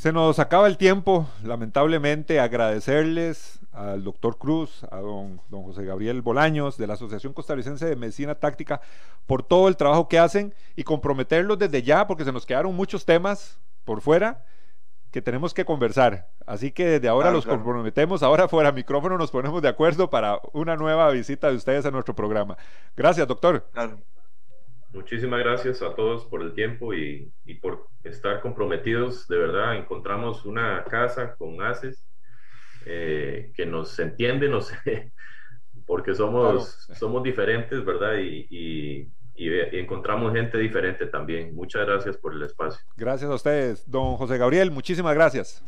Se 0.00 0.14
nos 0.14 0.38
acaba 0.38 0.66
el 0.66 0.78
tiempo, 0.78 1.28
lamentablemente 1.44 2.40
agradecerles 2.40 3.60
al 3.70 4.02
doctor 4.02 4.38
Cruz, 4.38 4.82
a 4.90 4.96
don, 4.96 5.42
don, 5.50 5.62
José 5.62 5.84
Gabriel 5.84 6.22
Bolaños 6.22 6.78
de 6.78 6.86
la 6.86 6.94
Asociación 6.94 7.34
Costarricense 7.34 7.84
de 7.84 7.96
Medicina 7.96 8.34
Táctica 8.34 8.80
por 9.26 9.42
todo 9.42 9.68
el 9.68 9.76
trabajo 9.76 10.08
que 10.08 10.18
hacen 10.18 10.54
y 10.74 10.84
comprometerlos 10.84 11.58
desde 11.58 11.82
ya 11.82 12.06
porque 12.06 12.24
se 12.24 12.32
nos 12.32 12.46
quedaron 12.46 12.74
muchos 12.74 13.04
temas 13.04 13.60
por 13.84 14.00
fuera 14.00 14.42
que 15.10 15.20
tenemos 15.20 15.52
que 15.52 15.66
conversar. 15.66 16.30
Así 16.46 16.72
que 16.72 16.86
desde 16.86 17.08
ahora 17.08 17.30
los 17.30 17.44
comprometemos, 17.44 18.22
ahora 18.22 18.48
fuera 18.48 18.72
micrófono 18.72 19.18
nos 19.18 19.30
ponemos 19.30 19.60
de 19.60 19.68
acuerdo 19.68 20.08
para 20.08 20.40
una 20.54 20.76
nueva 20.76 21.10
visita 21.10 21.50
de 21.50 21.56
ustedes 21.56 21.84
a 21.84 21.90
nuestro 21.90 22.16
programa. 22.16 22.56
Gracias, 22.96 23.28
doctor. 23.28 23.68
Muchísimas 24.92 25.38
gracias 25.38 25.82
a 25.82 25.94
todos 25.94 26.24
por 26.24 26.42
el 26.42 26.52
tiempo 26.52 26.92
y, 26.92 27.32
por 27.62 27.88
estar 28.02 28.40
comprometidos. 28.40 29.28
De 29.28 29.38
verdad, 29.38 29.76
encontramos 29.76 30.44
una 30.44 30.82
casa 30.84 31.36
con 31.36 31.62
ACES 31.62 32.04
eh, 32.86 33.52
que 33.54 33.66
nos 33.66 33.96
entiende, 34.00 34.48
no 34.48 34.60
sé, 34.60 35.12
porque 35.86 36.14
somos, 36.14 36.88
somos 36.98 37.22
diferentes, 37.22 37.84
¿verdad? 37.84 38.14
Y, 38.18 39.08
encontramos 39.36 40.34
gente 40.34 40.58
diferente 40.58 41.06
también. 41.06 41.54
Muchas 41.54 41.86
gracias 41.86 42.16
por 42.16 42.34
el 42.34 42.42
espacio. 42.42 42.80
Gracias 42.96 43.30
a 43.30 43.34
ustedes, 43.34 43.88
don 43.88 44.16
José 44.16 44.36
Gabriel, 44.36 44.70
muchísimas 44.70 45.14
gracias. 45.14 45.64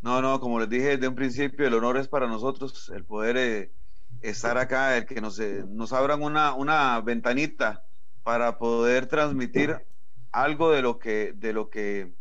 No, 0.00 0.20
no, 0.20 0.40
como 0.40 0.58
les 0.58 0.68
dije 0.68 0.96
desde 0.96 1.06
un 1.06 1.14
principio, 1.14 1.66
el 1.66 1.74
honor 1.74 1.96
es 1.96 2.08
para 2.08 2.26
nosotros 2.26 2.90
el 2.94 3.04
poder 3.04 3.36
eh, 3.36 3.72
estar 4.20 4.58
acá, 4.58 4.96
el 4.96 5.06
que 5.06 5.20
nos, 5.20 5.38
eh, 5.38 5.64
nos 5.68 5.92
abran 5.92 6.22
una, 6.22 6.54
una 6.54 7.00
ventanita 7.02 7.84
para 8.26 8.58
poder 8.58 9.06
transmitir 9.06 9.86
algo 10.32 10.72
de 10.72 10.82
lo 10.82 10.98
que, 10.98 11.32
de 11.36 11.52
lo 11.52 11.70
que 11.70 12.12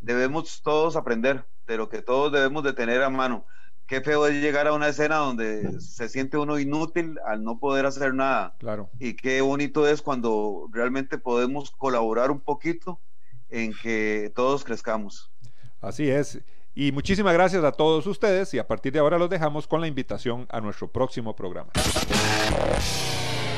debemos 0.00 0.62
todos 0.62 0.94
aprender, 0.94 1.44
de 1.66 1.76
lo 1.76 1.88
que 1.88 2.00
todos 2.00 2.30
debemos 2.30 2.62
de 2.62 2.74
tener 2.74 3.02
a 3.02 3.10
mano. 3.10 3.44
Qué 3.88 4.00
feo 4.02 4.24
es 4.28 4.34
llegar 4.34 4.68
a 4.68 4.72
una 4.72 4.86
escena 4.86 5.16
donde 5.16 5.80
se 5.80 6.08
siente 6.08 6.38
uno 6.38 6.60
inútil 6.60 7.18
al 7.26 7.42
no 7.42 7.58
poder 7.58 7.86
hacer 7.86 8.14
nada. 8.14 8.54
Claro. 8.60 8.88
Y 9.00 9.14
qué 9.14 9.40
bonito 9.40 9.88
es 9.88 10.00
cuando 10.00 10.68
realmente 10.70 11.18
podemos 11.18 11.72
colaborar 11.72 12.30
un 12.30 12.38
poquito 12.38 13.00
en 13.50 13.74
que 13.82 14.30
todos 14.36 14.62
crezcamos. 14.62 15.32
Así 15.80 16.08
es. 16.08 16.40
Y 16.72 16.92
muchísimas 16.92 17.32
gracias 17.32 17.64
a 17.64 17.72
todos 17.72 18.06
ustedes 18.06 18.54
y 18.54 18.60
a 18.60 18.68
partir 18.68 18.92
de 18.92 19.00
ahora 19.00 19.18
los 19.18 19.28
dejamos 19.28 19.66
con 19.66 19.80
la 19.80 19.88
invitación 19.88 20.46
a 20.50 20.60
nuestro 20.60 20.86
próximo 20.86 21.34
programa. 21.34 21.72